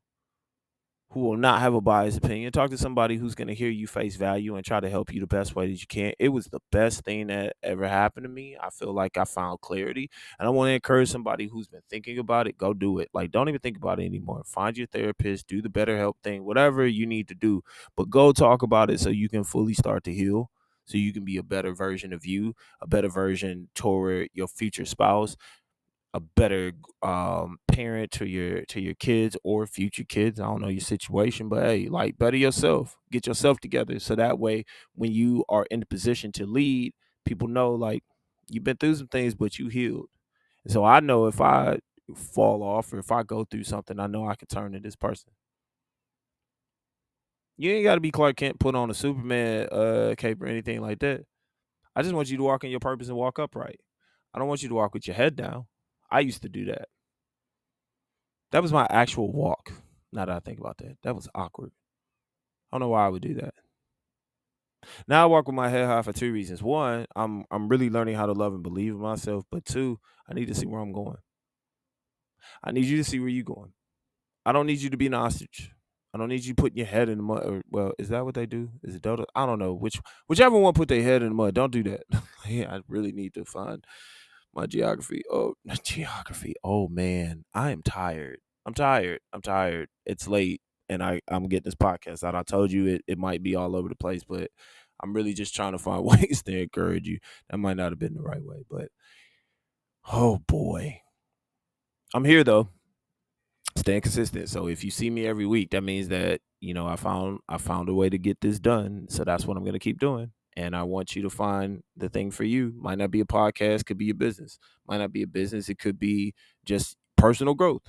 who 1.15 1.21
will 1.21 1.37
not 1.37 1.61
have 1.61 1.75
a 1.75 1.81
biased 1.81 2.19
opinion. 2.19 2.51
Talk 2.51 2.71
to 2.71 2.77
somebody 2.77 3.17
who's 3.17 3.37
going 3.37 3.47
to 3.47 3.55
hear 3.55 3.71
you 3.71 3.87
face 3.87 4.17
value 4.17 4.57
and 4.57 4.67
try 4.67 4.81
to 4.81 4.91
help 4.91 5.15
you 5.15 5.21
the 5.21 5.29
best 5.29 5.55
way 5.55 5.69
that 5.69 5.81
you 5.81 5.87
can. 5.87 6.13
It 6.19 6.31
was 6.31 6.47
the 6.47 6.59
best 6.73 7.03
thing 7.05 7.29
that 7.29 7.55
ever 7.63 7.87
happened 7.87 8.25
to 8.25 8.29
me. 8.29 8.57
I 8.61 8.71
feel 8.71 8.93
like 8.93 9.17
I 9.17 9.23
found 9.25 9.61
clarity. 9.61 10.11
And 10.41 10.49
I 10.49 10.51
want 10.51 10.71
to 10.71 10.73
encourage 10.73 11.09
somebody 11.09 11.47
who's 11.47 11.69
been 11.69 11.83
thinking 11.89 12.19
about 12.19 12.49
it, 12.49 12.59
go 12.59 12.75
do 12.75 12.99
it. 12.99 13.11
Like, 13.15 13.31
don't 13.31 13.49
even 13.49 13.61
think 13.61 13.77
about 13.77 14.01
it 14.01 14.07
anymore. 14.07 14.43
Find 14.45 14.77
your 14.77 14.89
therapist, 14.89 15.47
do 15.47 15.63
the 15.63 15.69
BetterHelp 15.69 16.15
thing, 16.25 16.45
whatever 16.45 16.85
you 16.85 17.07
need 17.07 17.29
to 17.29 17.35
do. 17.37 17.63
But 17.97 18.11
go 18.11 18.33
talk 18.33 18.63
about 18.63 18.91
it 18.91 18.99
so 18.99 19.09
you 19.09 19.29
can 19.29 19.45
fully 19.45 19.75
start 19.75 20.03
to 20.05 20.13
heal. 20.13 20.51
So 20.87 20.99
you 20.99 21.13
can 21.13 21.25
be 21.25 21.37
a 21.37 21.45
better 21.45 21.73
version 21.73 22.13
of 22.13 22.27
you, 22.27 22.55
a 22.81 22.89
better 22.89 23.09
version 23.09 23.69
toward 23.75 24.31
your 24.35 24.49
future 24.49 24.85
spouse, 24.85 25.37
a 26.15 26.21
better 26.21 26.73
um, 27.03 27.59
parent 27.69 28.13
to 28.13 28.27
your 28.27 28.65
to 28.67 28.81
your 28.81 28.95
kids 28.95 29.37
or 29.45 29.67
future 29.67 30.05
kids. 30.05 30.41
I 30.41 30.45
don't 30.45 30.63
know 30.63 30.69
your 30.69 30.81
situation, 30.81 31.49
but 31.51 31.65
hey, 31.65 31.89
like 31.89 32.19
better 32.19 32.37
yourself. 32.37 32.97
Get 33.13 33.27
yourself 33.27 33.61
together 33.61 33.99
so 33.99 34.17
that 34.17 34.39
way 34.39 34.65
when 34.95 35.13
you 35.13 35.45
are 35.51 35.67
in 35.71 35.81
the 35.81 35.87
position 35.87 36.33
to 36.35 36.47
lead, 36.47 36.95
people 37.27 37.49
know 37.49 37.73
like 37.75 38.05
you've 38.49 38.65
been 38.65 38.79
through 38.79 38.97
some 38.97 39.09
things, 39.09 39.35
but 39.35 39.59
you 39.59 39.69
healed. 39.69 40.09
And 40.65 40.73
so 40.73 40.85
I 40.85 41.01
know 41.01 41.27
if 41.27 41.41
I 41.41 41.81
fall 42.15 42.63
off 42.63 42.93
or 42.93 42.99
if 43.01 43.13
I 43.13 43.25
go 43.25 43.45
through 43.45 43.65
something, 43.65 44.01
I 44.01 44.07
know 44.07 44.29
I 44.29 44.37
can 44.37 44.49
turn 44.49 44.73
to 44.73 44.81
this 44.81 44.97
person. 44.97 45.33
You 47.57 47.73
ain't 47.73 47.85
got 47.85 47.97
to 47.97 48.01
be 48.01 48.11
Clark 48.13 48.37
Kent, 48.37 48.61
put 48.61 48.75
on 48.75 48.91
a 48.91 48.95
Superman 48.95 49.69
uh, 49.71 50.15
cape 50.19 50.43
or 50.43 50.47
anything 50.47 50.81
like 50.81 51.01
that. 51.01 51.25
I 51.97 52.03
just 52.03 52.15
want 52.15 52.31
you 52.31 52.37
to 52.39 52.43
walk 52.45 52.65
in 52.65 52.71
your 52.71 52.81
purpose 52.81 53.09
and 53.09 53.17
walk 53.17 53.39
upright. 53.39 53.81
I 54.35 54.39
don't 54.39 54.49
want 54.49 54.63
you 54.63 54.69
to 54.71 54.75
walk 54.75 54.95
with 54.95 55.07
your 55.07 55.15
head 55.17 55.37
down. 55.37 55.67
I 56.15 56.21
used 56.21 56.43
to 56.43 56.49
do 56.49 56.67
that. 56.67 56.87
That 58.53 58.63
was 58.63 58.73
my 58.73 58.87
actual 58.89 59.33
walk. 59.33 59.73
Now 60.13 60.27
that 60.27 60.37
I 60.37 60.39
think 60.39 60.61
about 60.61 60.79
that, 60.79 60.97
that 61.03 61.17
was 61.17 61.29
awkward. 61.35 61.73
I 62.71 62.77
don't 62.77 62.83
know 62.83 62.91
why 62.91 63.05
I 63.05 63.09
would 63.09 63.21
do 63.21 63.35
that. 63.35 63.55
Now 65.09 65.25
I 65.25 65.27
walk 65.27 65.49
with 65.49 65.57
my 65.57 65.69
head 65.69 65.87
high 65.87 66.03
for 66.03 66.13
two 66.13 66.33
reasons. 66.33 66.63
One, 66.63 67.07
I'm 67.17 67.47
I'm 67.51 67.67
really 67.67 67.91
learning 67.91 68.15
how 68.15 68.27
to 68.27 68.33
love 68.33 68.55
and 68.55 68.63
believe 68.63 68.93
in 68.93 69.01
myself. 69.01 69.43
But 69.51 69.65
two, 69.65 69.99
I 70.31 70.35
need 70.35 70.47
to 70.47 70.55
see 70.55 70.67
where 70.67 70.81
I'm 70.81 70.93
going. 70.93 71.17
I 72.63 72.71
need 72.71 72.85
you 72.85 72.97
to 72.99 73.05
see 73.05 73.19
where 73.19 73.29
you're 73.29 73.43
going. 73.43 73.73
I 74.47 74.53
don't 74.53 74.67
need 74.67 74.83
you 74.83 74.91
to 74.91 74.97
be 74.97 75.07
an 75.07 75.15
ostrich. 75.15 75.73
I 76.15 76.19
don't 76.19 76.29
need 76.29 76.45
you 76.45 76.55
putting 76.55 76.79
your 76.79 76.87
head 76.87 77.09
in 77.09 77.17
the 77.17 77.25
mud. 77.25 77.45
Or, 77.45 77.63
well, 77.73 77.93
is 77.99 78.11
that 78.11 78.25
what 78.25 78.37
they 78.37 78.47
do? 78.47 78.71
Is 78.85 78.95
it 78.95 79.03
Delta? 79.03 79.27
I 79.35 79.47
don't 79.47 79.59
know. 79.59 79.75
Which 79.75 80.01
whichever 80.29 80.57
one 80.57 80.75
put 80.75 80.87
their 80.87 81.03
head 81.03 81.23
in 81.23 81.31
the 81.31 81.35
mud. 81.35 81.55
Don't 81.55 81.73
do 81.73 81.83
that. 81.83 82.05
yeah, 82.49 82.73
I 82.73 82.81
really 82.87 83.11
need 83.11 83.35
to 83.35 83.45
find 83.45 83.85
my 84.55 84.67
geography. 84.67 85.23
Oh, 85.31 85.55
geography. 85.85 86.55
Oh 86.65 86.89
man, 86.89 87.45
I 87.55 87.71
am 87.71 87.83
tired. 87.83 88.39
I'm 88.67 88.75
tired. 88.75 89.21
I'm 89.33 89.43
tired. 89.43 89.89
It's 90.07 90.29
late, 90.29 90.61
and 90.89 91.03
I 91.03 91.21
I'm 91.29 91.49
getting 91.49 91.65
this 91.65 91.75
podcast 91.75 92.25
out. 92.25 92.35
I 92.35 92.43
told 92.43 92.73
you 92.73 92.87
it 92.87 93.03
it 93.07 93.19
might 93.19 93.43
be 93.43 93.57
all 93.57 93.77
over 93.77 93.89
the 93.89 93.97
place, 93.97 94.25
but 94.25 94.51
I'm 95.03 95.13
really 95.13 95.35
just 95.35 95.55
trying 95.55 95.73
to 95.73 95.79
find 95.79 96.05
ways 96.05 96.43
to 96.45 96.59
encourage 96.59 97.07
you. 97.07 97.19
That 97.51 97.59
might 97.59 97.77
not 97.77 97.93
have 97.93 97.99
been 97.99 98.15
the 98.15 98.23
right 98.23 98.45
way, 98.45 98.65
but 98.71 98.89
oh 100.13 100.39
boy, 100.47 101.01
I'm 102.15 102.25
here 102.25 102.45
though. 102.45 102.69
Staying 103.77 104.03
consistent. 104.03 104.49
So 104.49 104.69
if 104.69 104.85
you 104.85 104.91
see 104.91 105.11
me 105.11 105.27
every 105.27 105.47
week, 105.47 105.71
that 105.71 105.83
means 105.83 106.09
that 106.09 106.41
you 106.61 106.75
know 106.75 106.87
I 106.87 106.97
found 106.97 107.41
I 107.49 107.59
found 107.59 107.89
a 107.89 107.95
way 107.95 108.09
to 108.09 108.19
get 108.19 108.41
this 108.41 108.59
done. 108.59 109.07
So 109.11 109.25
that's 109.25 109.47
what 109.47 109.57
I'm 109.57 109.65
gonna 109.65 109.79
keep 109.79 109.99
doing 109.99 110.33
and 110.57 110.77
I 110.77 110.83
want 110.85 111.17
you 111.17 111.23
to 111.23 111.31
find 111.31 111.83
the 111.97 112.09
thing 112.09 112.31
for 112.31 112.45
you. 112.45 112.75
Might 112.77 112.99
not 112.99 113.11
be 113.11 113.21
a 113.21 113.25
podcast, 113.25 113.87
could 113.87 113.99
be 113.99 114.11
a 114.11 114.15
business. 114.15 114.59
Might 114.87 114.99
not 114.99 115.13
be 115.13 115.23
a 115.23 115.27
business, 115.27 115.69
it 115.69 115.79
could 115.79 115.99
be 115.99 116.35
just 116.65 116.97
personal 117.17 117.55
growth. 117.55 117.83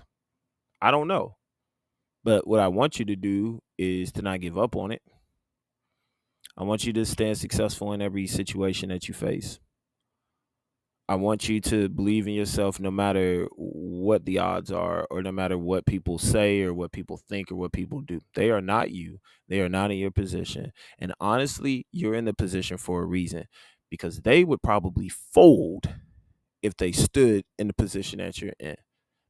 I 0.81 0.91
don't 0.91 1.07
know. 1.07 1.37
But 2.23 2.47
what 2.47 2.59
I 2.59 2.67
want 2.67 2.99
you 2.99 3.05
to 3.05 3.15
do 3.15 3.61
is 3.77 4.11
to 4.13 4.21
not 4.21 4.41
give 4.41 4.57
up 4.57 4.75
on 4.75 4.91
it. 4.91 5.01
I 6.57 6.63
want 6.63 6.85
you 6.85 6.93
to 6.93 7.05
stand 7.05 7.37
successful 7.37 7.93
in 7.93 8.01
every 8.01 8.27
situation 8.27 8.89
that 8.89 9.07
you 9.07 9.13
face. 9.13 9.59
I 11.07 11.15
want 11.15 11.47
you 11.47 11.61
to 11.61 11.87
believe 11.87 12.27
in 12.27 12.33
yourself 12.33 12.79
no 12.79 12.89
matter 12.89 13.47
what 13.55 14.25
the 14.25 14.39
odds 14.39 14.71
are, 14.71 15.05
or 15.11 15.21
no 15.21 15.31
matter 15.31 15.57
what 15.57 15.85
people 15.85 16.17
say, 16.17 16.61
or 16.63 16.73
what 16.73 16.91
people 16.91 17.17
think, 17.29 17.51
or 17.51 17.55
what 17.55 17.73
people 17.73 18.01
do. 18.01 18.21
They 18.33 18.49
are 18.49 18.61
not 18.61 18.89
you. 18.91 19.19
They 19.47 19.61
are 19.61 19.69
not 19.69 19.91
in 19.91 19.97
your 19.97 20.09
position. 20.11 20.71
And 20.97 21.13
honestly, 21.19 21.85
you're 21.91 22.15
in 22.15 22.25
the 22.25 22.33
position 22.33 22.77
for 22.77 23.03
a 23.03 23.05
reason 23.05 23.45
because 23.91 24.21
they 24.21 24.43
would 24.43 24.63
probably 24.63 25.09
fold 25.09 25.89
if 26.61 26.75
they 26.77 26.91
stood 26.91 27.45
in 27.59 27.67
the 27.67 27.73
position 27.73 28.19
that 28.19 28.41
you're 28.41 28.53
in. 28.59 28.75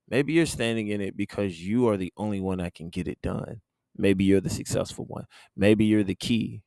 Maybe 0.10 0.34
you're 0.34 0.46
standing 0.46 0.90
in 0.90 1.02
it 1.02 1.18
because 1.18 1.62
you 1.62 1.88
are 1.90 1.98
the 1.98 2.14
only 2.18 2.40
one 2.40 2.60
that 2.60 2.76
can 2.76 2.90
get 2.90 3.08
it 3.08 3.22
done. 3.22 3.62
Maybe 3.98 4.26
you're 4.26 4.42
the 4.42 4.50
successful 4.50 5.06
one. 5.06 5.26
Maybe 5.56 5.86
you're 5.86 6.04
the 6.04 6.16
key. 6.16 6.62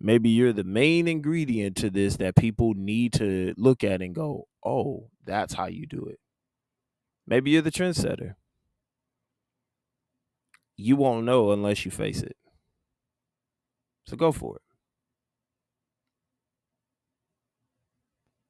Maybe 0.00 0.30
you're 0.30 0.52
the 0.52 0.64
main 0.64 1.08
ingredient 1.08 1.76
to 1.78 1.90
this 1.90 2.16
that 2.16 2.36
people 2.36 2.74
need 2.74 3.12
to 3.14 3.54
look 3.56 3.84
at 3.84 4.02
and 4.02 4.14
go, 4.14 4.48
oh, 4.64 5.10
that's 5.24 5.54
how 5.54 5.66
you 5.66 5.86
do 5.86 6.06
it. 6.06 6.20
Maybe 7.26 7.50
you're 7.50 7.62
the 7.62 7.70
trendsetter. 7.70 8.34
You 10.76 10.96
won't 10.96 11.26
know 11.26 11.50
unless 11.52 11.84
you 11.84 11.90
face 11.90 12.22
it. 12.22 12.36
So 14.06 14.16
go 14.16 14.32
for 14.32 14.56
it. 14.56 14.62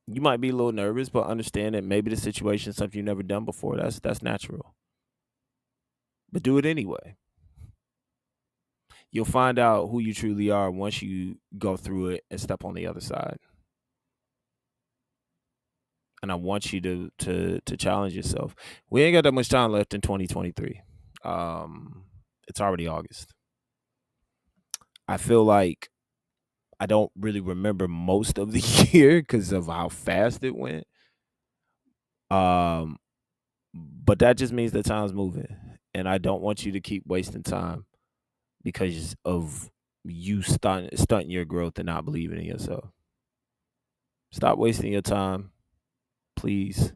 You 0.06 0.20
might 0.20 0.40
be 0.40 0.48
a 0.48 0.52
little 0.54 0.72
nervous, 0.72 1.08
but 1.08 1.26
understand 1.26 1.74
that 1.74 1.84
maybe 1.84 2.10
the 2.10 2.16
situation 2.16 2.70
is 2.70 2.76
something 2.76 2.96
you've 2.98 3.06
never 3.06 3.22
done 3.22 3.44
before. 3.44 3.76
That's 3.76 4.00
that's 4.00 4.22
natural. 4.22 4.74
But 6.32 6.42
do 6.42 6.56
it 6.58 6.64
anyway 6.64 7.16
you'll 9.10 9.24
find 9.24 9.58
out 9.58 9.88
who 9.88 10.00
you 10.00 10.12
truly 10.12 10.50
are 10.50 10.70
once 10.70 11.02
you 11.02 11.36
go 11.56 11.76
through 11.76 12.08
it 12.08 12.24
and 12.30 12.40
step 12.40 12.64
on 12.64 12.74
the 12.74 12.86
other 12.86 13.00
side. 13.00 13.38
And 16.22 16.32
I 16.32 16.34
want 16.34 16.72
you 16.72 16.80
to 16.80 17.10
to 17.20 17.60
to 17.64 17.76
challenge 17.76 18.14
yourself. 18.14 18.56
We 18.90 19.02
ain't 19.02 19.14
got 19.14 19.22
that 19.24 19.32
much 19.32 19.48
time 19.48 19.70
left 19.70 19.94
in 19.94 20.00
2023. 20.00 20.80
Um, 21.24 22.06
it's 22.48 22.60
already 22.60 22.88
August. 22.88 23.32
I 25.06 25.16
feel 25.16 25.44
like 25.44 25.88
I 26.80 26.86
don't 26.86 27.12
really 27.16 27.40
remember 27.40 27.86
most 27.86 28.36
of 28.36 28.52
the 28.52 28.60
year 28.92 29.20
because 29.20 29.52
of 29.52 29.66
how 29.66 29.88
fast 29.88 30.42
it 30.42 30.56
went. 30.56 30.84
Um, 32.30 32.98
but 33.72 34.18
that 34.18 34.36
just 34.36 34.52
means 34.52 34.72
the 34.72 34.82
time's 34.82 35.12
moving, 35.14 35.56
and 35.94 36.08
I 36.08 36.18
don't 36.18 36.42
want 36.42 36.66
you 36.66 36.72
to 36.72 36.80
keep 36.80 37.04
wasting 37.06 37.44
time 37.44 37.84
because 38.62 39.16
of 39.24 39.70
you 40.04 40.42
stunt, 40.42 40.98
stunting 40.98 41.30
your 41.30 41.44
growth 41.44 41.78
and 41.78 41.86
not 41.86 42.04
believing 42.04 42.38
in 42.38 42.46
yourself. 42.46 42.90
Stop 44.30 44.58
wasting 44.58 44.92
your 44.92 45.02
time. 45.02 45.50
Please 46.36 46.92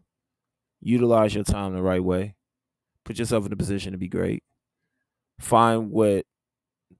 utilize 0.81 1.35
your 1.35 1.45
time 1.45 1.75
the 1.75 1.83
right 1.83 2.03
way. 2.03 2.35
Put 3.05 3.19
yourself 3.19 3.47
in 3.47 3.53
a 3.53 3.57
position 3.57 3.93
to 3.93 3.99
be 3.99 4.09
great. 4.09 4.43
Find 5.41 5.91
what 5.91 6.25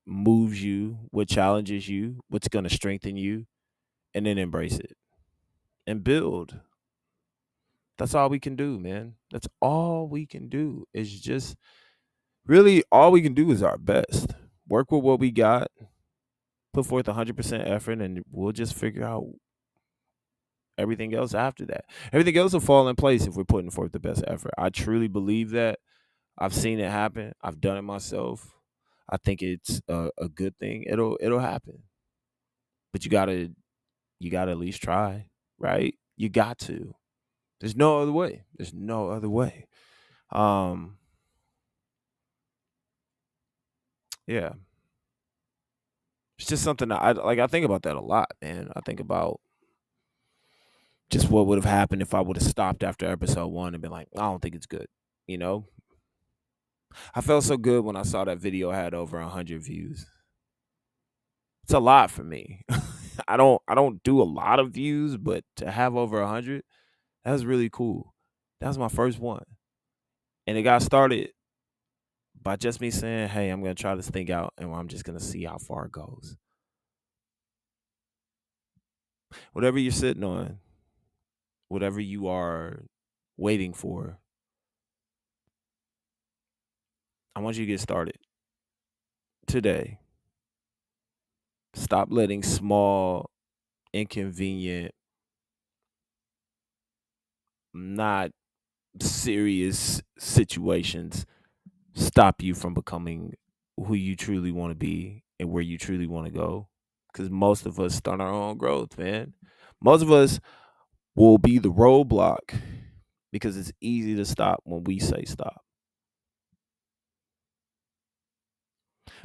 moves 0.07 0.63
you, 0.63 0.99
what 1.11 1.29
challenges 1.29 1.89
you, 1.89 2.21
what's 2.29 2.49
going 2.49 2.65
to 2.65 2.71
strengthen 2.71 3.17
you, 3.17 3.47
and 4.15 4.27
then 4.27 4.39
embrace 4.39 4.79
it 4.79 4.97
and 5.87 6.03
build. 6.03 6.59
That's 7.99 8.15
all 8.15 8.29
we 8.29 8.41
can 8.41 8.57
do, 8.57 8.81
man. 8.81 9.15
That's 9.31 9.49
all 9.61 10.09
we 10.09 10.27
can 10.27 10.49
do 10.49 10.87
is 10.93 11.21
just 11.21 11.57
really 12.47 12.83
all 12.91 13.13
we 13.13 13.23
can 13.23 13.35
do 13.35 13.51
is 13.53 13.63
our 13.63 13.79
best 13.79 14.33
work 14.73 14.91
with 14.91 15.03
what 15.05 15.21
we 15.21 15.31
got, 15.31 15.69
put 16.73 16.87
forth 16.87 17.05
100% 17.05 17.71
effort, 17.71 18.01
and 18.01 18.23
we'll 18.31 18.53
just 18.53 18.73
figure 18.73 19.05
out 19.05 19.27
everything 20.79 21.15
else 21.15 21.35
after 21.35 21.67
that. 21.67 21.85
Everything 22.11 22.39
else 22.39 22.55
will 22.55 22.61
fall 22.61 22.89
in 22.89 22.97
place 22.97 23.27
if 23.27 23.35
we're 23.35 23.45
putting 23.45 23.71
forth 23.71 23.93
the 23.93 24.01
best 24.01 24.25
effort. 24.27 24.53
I 24.57 24.71
truly 24.71 25.09
believe 25.09 25.51
that. 25.51 25.79
I've 26.39 26.55
seen 26.55 26.81
it 26.81 26.91
happen. 26.91 27.35
I've 27.43 27.61
done 27.61 27.77
it 27.77 27.83
myself. 27.83 28.57
I 29.11 29.19
think 29.19 29.43
it's 29.43 29.83
a, 29.89 30.09
a 30.17 30.31
good 30.31 30.57
thing. 30.59 30.85
It'll 30.89 31.19
it'll 31.21 31.41
happen. 31.41 31.83
But 32.95 33.05
you 33.05 33.11
gotta 33.11 33.53
you 34.19 34.31
gotta 34.31 34.53
at 34.53 34.59
least 34.59 34.83
try, 34.83 35.27
right? 35.59 35.95
You 36.17 36.31
got 36.31 36.59
to. 36.61 36.95
There's 37.61 37.77
no 37.77 38.01
other 38.01 38.13
way. 38.13 38.45
There's 38.57 38.73
no 38.73 39.11
other 39.11 39.29
way. 39.29 39.67
Um 40.31 40.97
Yeah. 44.27 44.53
It's 46.39 46.49
just 46.49 46.65
something 46.65 46.89
that 46.89 47.03
I 47.03 47.13
like 47.13 47.39
I 47.39 47.47
think 47.47 47.65
about 47.65 47.83
that 47.83 47.97
a 47.97 48.01
lot, 48.01 48.33
man. 48.41 48.71
I 48.75 48.81
think 48.81 49.01
about 49.01 49.41
just 51.11 51.31
what 51.31 51.47
would 51.47 51.59
have 51.59 51.71
happened 51.71 52.03
if 52.03 52.15
I 52.15 52.21
would 52.21 52.37
have 52.37 52.49
stopped 52.49 52.83
after 52.83 53.07
episode 53.07 53.49
one 53.49 53.75
and 53.75 53.83
been 53.83 53.91
like, 53.93 54.09
I 54.17 54.23
don't 54.23 54.41
think 54.41 54.55
it's 54.55 54.67
good. 54.67 54.87
You 55.27 55.39
know? 55.39 55.67
I 57.15 57.21
felt 57.21 57.45
so 57.45 57.57
good 57.57 57.85
when 57.85 57.97
I 57.97 58.03
saw 58.03 58.25
that 58.25 58.39
video 58.39 58.71
had 58.71 58.95
over 58.95 59.19
a 59.19 59.29
hundred 59.29 59.63
views. 59.63 60.07
It's 61.65 61.75
a 61.75 61.79
lot 61.79 62.11
for 62.11 62.25
me. 62.25 62.65
I 63.29 63.37
don't 63.37 63.61
I 63.69 63.75
don't 63.75 64.03
do 64.03 64.21
a 64.21 64.25
lot 64.25 64.59
of 64.59 64.73
views, 64.73 65.17
but 65.17 65.45
to 65.57 65.71
have 65.71 65.97
over 65.97 66.21
a 66.21 66.29
hundred, 66.29 66.65
that's 67.25 67.45
really 67.45 67.71
cool. 67.71 68.15
That 68.61 68.69
was 68.69 68.79
my 68.79 68.89
first 68.89 69.19
one. 69.19 69.45
And 70.47 70.59
it 70.59 70.63
got 70.63 70.83
started 70.83 71.31
by 72.43 72.57
just 72.57 72.81
me 72.81 72.91
saying, 72.91 73.29
hey, 73.29 73.51
I'm 73.51 73.63
going 73.63 73.75
to 73.75 73.81
try 73.81 73.95
this 73.95 74.11
thing 74.11 74.31
out 74.31 74.53
and 74.59 74.73
I'm 74.75 74.89
just 74.89 75.05
going 75.05 75.19
to 75.19 75.25
see 75.25 75.45
how 75.45 75.59
far 75.59 75.87
it 75.87 75.93
goes. 75.93 76.37
Whatever 79.53 79.79
you're 79.79 79.93
sitting 79.93 80.25
on, 80.25 80.59
whatever 81.69 82.01
you 82.01 82.29
are 82.29 82.85
waiting 83.37 83.73
for, 83.73 84.19
I 87.35 87.41
want 87.41 87.57
you 87.57 87.65
to 87.65 87.71
get 87.73 87.81
started 87.81 88.17
today. 89.47 89.99
Stop 91.75 92.09
letting 92.11 92.43
small, 92.43 93.31
inconvenient, 93.95 94.93
not 97.73 98.31
serious 99.01 100.03
situations 100.19 101.25
stop 101.95 102.43
you 102.43 102.55
from 102.55 102.75
becoming 102.75 103.35
who 103.77 103.95
you 103.95 104.17
truly 104.17 104.53
want 104.53 104.71
to 104.71 104.77
be 104.77 105.25
and 105.39 105.51
where 105.51 105.63
you 105.63 105.79
truly 105.79 106.07
want 106.07 106.27
to 106.27 106.33
go. 106.33 106.69
Because 107.13 107.31
most 107.31 107.67
of 107.67 107.79
us 107.79 107.97
stunt 107.97 108.23
our 108.23 108.33
own 108.33 108.57
growth, 108.57 108.99
man. 108.99 109.35
Most 109.83 110.03
of 110.03 110.11
us 110.11 110.41
will 111.15 111.39
be 111.39 111.59
the 111.59 111.73
roadblock 111.73 112.55
because 113.33 113.57
it's 113.57 113.73
easy 113.81 114.15
to 114.17 114.25
stop 114.25 114.61
when 114.65 114.85
we 114.85 114.99
say 114.99 115.25
stop. 115.25 115.63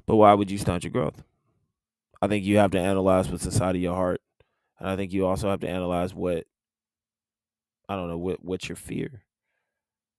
But 0.08 0.16
why 0.16 0.34
would 0.34 0.50
you 0.50 0.58
stunt 0.58 0.84
your 0.84 0.92
growth? 0.92 1.24
I 2.22 2.28
think 2.28 2.46
you 2.46 2.58
have 2.58 2.72
to 2.72 2.80
analyze 2.80 3.30
what's 3.30 3.46
inside 3.46 3.76
of 3.76 3.82
your 3.82 3.96
heart. 3.96 4.22
And 4.80 4.90
I 4.90 4.96
think 4.96 5.14
you 5.14 5.26
also 5.26 5.50
have 5.50 5.62
to 5.62 5.70
analyze 5.70 6.14
what 6.14 6.46
I 7.90 7.96
don't 7.96 8.10
know, 8.10 8.18
what 8.18 8.44
what's 8.44 8.70
your 8.70 8.76
fear. 8.76 9.24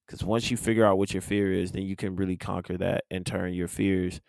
Because 0.09 0.25
once 0.25 0.51
you 0.51 0.57
figure 0.57 0.87
out 0.87 0.97
what 0.97 1.12
your 1.12 1.21
fear 1.21 1.53
is, 1.53 1.73
then 1.73 1.83
you 1.83 1.94
can 1.94 2.16
really 2.16 2.38
conquer 2.38 2.79
that 2.79 3.05
and 3.11 3.27
turn 3.27 3.53
your 3.53 3.68
fears 3.68 4.23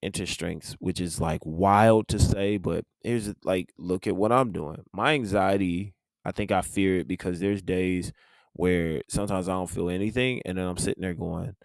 into 0.00 0.26
strengths, 0.26 0.74
which 0.74 1.00
is 1.00 1.20
like 1.20 1.40
wild 1.44 2.06
to 2.08 2.20
say, 2.20 2.56
but 2.56 2.84
here's 3.02 3.34
like, 3.42 3.72
look 3.78 4.06
at 4.06 4.14
what 4.14 4.30
I'm 4.30 4.52
doing. 4.52 4.84
My 4.92 5.14
anxiety, 5.14 5.94
I 6.24 6.30
think 6.30 6.52
I 6.52 6.60
fear 6.60 6.98
it 7.00 7.08
because 7.08 7.40
there's 7.40 7.62
days 7.62 8.12
where 8.52 9.02
sometimes 9.08 9.48
I 9.48 9.52
don't 9.52 9.68
feel 9.68 9.90
anything, 9.90 10.40
and 10.44 10.56
then 10.56 10.68
I'm 10.68 10.76
sitting 10.76 11.02
there 11.02 11.14
going, 11.14 11.56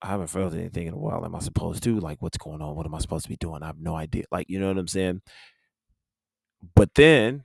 I 0.00 0.06
haven't 0.06 0.28
felt 0.28 0.54
anything 0.54 0.86
in 0.86 0.94
a 0.94 0.98
while. 0.98 1.24
Am 1.24 1.34
I 1.34 1.40
supposed 1.40 1.82
to? 1.82 2.00
Like, 2.00 2.22
what's 2.22 2.38
going 2.38 2.62
on? 2.62 2.76
What 2.76 2.86
am 2.86 2.94
I 2.94 2.98
supposed 3.00 3.24
to 3.24 3.30
be 3.30 3.36
doing? 3.36 3.62
I 3.62 3.66
have 3.66 3.78
no 3.78 3.96
idea. 3.96 4.24
Like, 4.30 4.48
you 4.48 4.58
know 4.58 4.68
what 4.68 4.78
I'm 4.78 4.88
saying? 4.88 5.20
But 6.74 6.94
then 6.94 7.44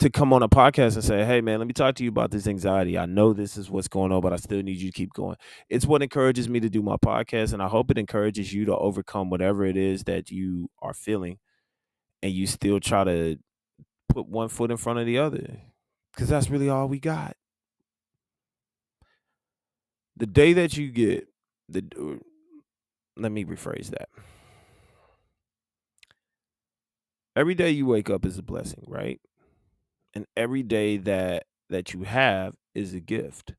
to 0.00 0.10
come 0.10 0.32
on 0.32 0.42
a 0.42 0.48
podcast 0.48 0.94
and 0.94 1.04
say, 1.04 1.24
"Hey, 1.24 1.40
man, 1.40 1.58
let 1.58 1.68
me 1.68 1.72
talk 1.72 1.94
to 1.96 2.04
you 2.04 2.08
about 2.10 2.30
this 2.30 2.46
anxiety. 2.46 2.98
I 2.98 3.06
know 3.06 3.32
this 3.32 3.56
is 3.56 3.70
what's 3.70 3.88
going 3.88 4.12
on, 4.12 4.20
but 4.20 4.32
I 4.32 4.36
still 4.36 4.62
need 4.62 4.76
you 4.76 4.90
to 4.90 4.96
keep 4.96 5.12
going." 5.12 5.36
It's 5.68 5.86
what 5.86 6.02
encourages 6.02 6.48
me 6.48 6.60
to 6.60 6.68
do 6.68 6.82
my 6.82 6.96
podcast, 6.96 7.52
and 7.52 7.62
I 7.62 7.68
hope 7.68 7.90
it 7.90 7.98
encourages 7.98 8.52
you 8.52 8.64
to 8.66 8.76
overcome 8.76 9.30
whatever 9.30 9.64
it 9.64 9.76
is 9.76 10.04
that 10.04 10.30
you 10.30 10.68
are 10.82 10.94
feeling, 10.94 11.38
and 12.22 12.32
you 12.32 12.46
still 12.46 12.80
try 12.80 13.04
to 13.04 13.38
put 14.08 14.26
one 14.26 14.48
foot 14.48 14.70
in 14.70 14.76
front 14.76 14.98
of 14.98 15.06
the 15.06 15.18
other, 15.18 15.60
because 16.12 16.28
that's 16.28 16.50
really 16.50 16.68
all 16.68 16.88
we 16.88 16.98
got. 16.98 17.36
The 20.16 20.26
day 20.26 20.52
that 20.52 20.76
you 20.76 20.90
get 20.90 21.28
the, 21.68 22.20
let 23.16 23.32
me 23.32 23.44
rephrase 23.44 23.90
that. 23.90 24.08
Every 27.36 27.54
day 27.54 27.70
you 27.70 27.86
wake 27.86 28.10
up 28.10 28.24
is 28.24 28.38
a 28.38 28.42
blessing, 28.42 28.84
right? 28.86 29.20
And 30.14 30.26
every 30.36 30.62
day 30.62 30.96
that 30.98 31.44
that 31.70 31.92
you 31.92 32.02
have 32.04 32.54
is 32.74 32.94
a 32.94 33.00
gift. 33.00 33.54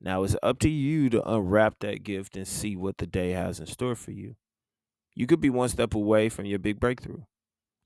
Now 0.00 0.22
it's 0.24 0.36
up 0.42 0.58
to 0.60 0.68
you 0.68 1.10
to 1.10 1.28
unwrap 1.28 1.76
that 1.80 2.02
gift 2.02 2.36
and 2.36 2.46
see 2.46 2.76
what 2.76 2.98
the 2.98 3.06
day 3.06 3.32
has 3.32 3.60
in 3.60 3.66
store 3.66 3.94
for 3.94 4.12
you. 4.12 4.36
You 5.14 5.26
could 5.26 5.40
be 5.40 5.50
one 5.50 5.68
step 5.68 5.94
away 5.94 6.28
from 6.28 6.46
your 6.46 6.58
big 6.58 6.80
breakthrough. 6.80 7.22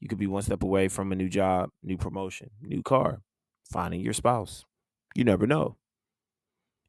You 0.00 0.08
could 0.08 0.18
be 0.18 0.26
one 0.26 0.42
step 0.42 0.62
away 0.62 0.88
from 0.88 1.12
a 1.12 1.16
new 1.16 1.28
job, 1.28 1.70
new 1.82 1.96
promotion, 1.96 2.50
new 2.60 2.82
car, 2.82 3.22
finding 3.70 4.00
your 4.00 4.12
spouse. 4.12 4.64
You 5.14 5.24
never 5.24 5.46
know. 5.46 5.76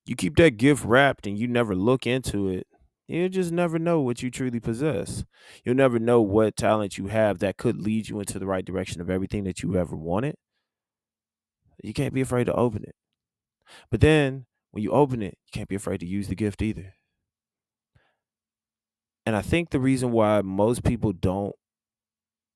You 0.05 0.15
keep 0.15 0.35
that 0.35 0.57
gift 0.57 0.85
wrapped 0.85 1.25
and 1.25 1.37
you 1.37 1.47
never 1.47 1.75
look 1.75 2.05
into 2.05 2.47
it, 2.49 2.67
you 3.07 3.29
just 3.29 3.51
never 3.51 3.77
know 3.77 3.99
what 4.01 4.23
you 4.23 4.31
truly 4.31 4.59
possess. 4.59 5.25
You'll 5.63 5.75
never 5.75 5.99
know 5.99 6.21
what 6.21 6.55
talent 6.55 6.97
you 6.97 7.07
have 7.07 7.39
that 7.39 7.57
could 7.57 7.81
lead 7.81 8.09
you 8.09 8.19
into 8.19 8.39
the 8.39 8.47
right 8.47 8.65
direction 8.65 8.99
of 8.99 9.09
everything 9.09 9.43
that 9.43 9.61
you 9.61 9.77
ever 9.77 9.95
wanted. 9.95 10.35
You 11.83 11.93
can't 11.93 12.13
be 12.13 12.21
afraid 12.21 12.45
to 12.45 12.53
open 12.53 12.83
it. 12.83 12.95
But 13.89 14.01
then 14.01 14.45
when 14.71 14.83
you 14.83 14.91
open 14.91 15.21
it, 15.21 15.37
you 15.45 15.51
can't 15.51 15.69
be 15.69 15.75
afraid 15.75 15.99
to 15.99 16.05
use 16.05 16.27
the 16.27 16.35
gift 16.35 16.61
either. 16.61 16.95
And 19.25 19.35
I 19.35 19.41
think 19.41 19.69
the 19.69 19.79
reason 19.79 20.11
why 20.11 20.41
most 20.41 20.83
people 20.83 21.11
don't 21.11 21.55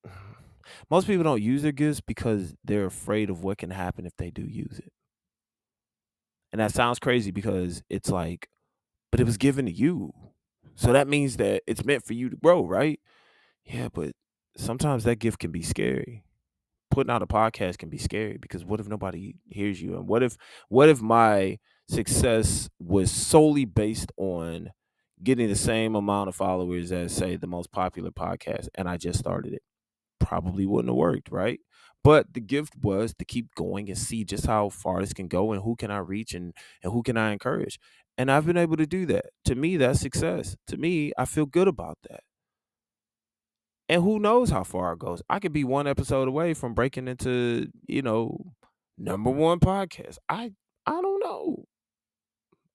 most 0.90 1.08
people 1.08 1.24
don't 1.24 1.42
use 1.42 1.64
their 1.64 1.72
gifts 1.72 2.02
because 2.02 2.56
they're 2.64 2.86
afraid 2.86 3.30
of 3.30 3.44
what 3.44 3.58
can 3.58 3.72
happen 3.72 4.06
if 4.06 4.16
they 4.18 4.30
do 4.30 4.44
use 4.44 4.80
it. 4.80 4.92
And 6.52 6.60
that 6.60 6.74
sounds 6.74 7.00
crazy 7.00 7.32
because 7.32 7.84
it's 7.90 8.10
like, 8.10 8.50
but 9.12 9.20
it 9.20 9.26
was 9.26 9.38
given 9.38 9.66
to 9.66 9.72
you. 9.72 10.14
So 10.76 10.94
that 10.94 11.08
means 11.08 11.38
that 11.38 11.64
it's 11.68 11.86
meant 11.86 12.06
for 12.06 12.14
you 12.14 12.30
to 12.30 12.36
grow, 12.38 12.66
right? 12.66 13.00
Yeah, 13.66 13.90
but 13.94 14.14
sometimes 14.58 15.04
that 15.04 15.18
gift 15.18 15.40
can 15.40 15.52
be 15.52 15.62
scary. 15.62 16.24
Putting 16.92 17.12
out 17.12 17.22
a 17.22 17.28
podcast 17.28 17.78
can 17.78 17.90
be 17.90 17.98
scary 17.98 18.38
because 18.38 18.66
what 18.66 18.80
if 18.80 18.88
nobody 18.88 19.36
hears 19.48 19.82
you? 19.82 19.96
And 19.96 20.08
what 20.08 20.24
if 20.24 20.38
what 20.70 20.90
if 20.90 21.02
my 21.02 21.60
success 21.88 22.70
was 22.80 23.12
solely 23.12 23.66
based 23.66 24.12
on 24.18 24.72
getting 25.24 25.50
the 25.50 25.56
same 25.56 25.96
amount 25.96 26.30
of 26.30 26.36
followers 26.36 26.92
as 26.92 27.14
say 27.16 27.36
the 27.36 27.48
most 27.48 27.72
popular 27.72 28.12
podcast 28.12 28.70
and 28.76 28.90
I 28.90 28.98
just 28.98 29.20
started 29.20 29.54
it? 29.54 29.62
Probably 30.20 30.66
wouldn't 30.66 30.90
have 30.90 30.98
worked, 30.98 31.32
right? 31.32 31.60
But 32.04 32.34
the 32.34 32.42
gift 32.42 32.74
was 32.82 33.14
to 33.20 33.26
keep 33.26 33.54
going 33.56 33.90
and 33.90 33.98
see 33.98 34.24
just 34.24 34.46
how 34.46 34.70
far 34.70 35.02
this 35.02 35.14
can 35.14 35.28
go 35.28 35.52
and 35.52 35.62
who 35.64 35.76
can 35.76 35.92
I 35.92 35.98
reach 36.00 36.34
and, 36.34 36.54
and 36.84 36.94
who 36.94 37.04
can 37.04 37.18
I 37.18 37.32
encourage. 37.32 37.80
And 38.18 38.32
I've 38.32 38.46
been 38.46 38.58
able 38.58 38.78
to 38.78 38.86
do 38.86 39.06
that. 39.08 39.26
To 39.46 39.56
me, 39.56 39.78
that's 39.78 40.00
success. 40.02 40.56
To 40.68 40.78
me, 40.78 41.12
I 41.18 41.26
feel 41.26 41.46
good 41.46 41.68
about 41.68 41.98
that. 42.10 42.22
And 43.90 44.04
who 44.04 44.20
knows 44.20 44.52
how 44.52 44.64
far 44.64 44.94
it 44.94 45.00
goes? 45.00 45.22
I 45.30 45.40
could 45.40 45.52
be 45.52 45.64
one 45.64 45.88
episode 45.88 46.28
away 46.28 46.54
from 46.54 46.74
breaking 46.76 47.08
into, 47.08 47.70
you 47.88 48.04
know, 48.04 48.54
number 48.98 49.32
one 49.32 49.60
podcast. 49.60 50.18
I 50.30 50.54
I 50.86 51.02
don't 51.02 51.24
know. 51.24 51.66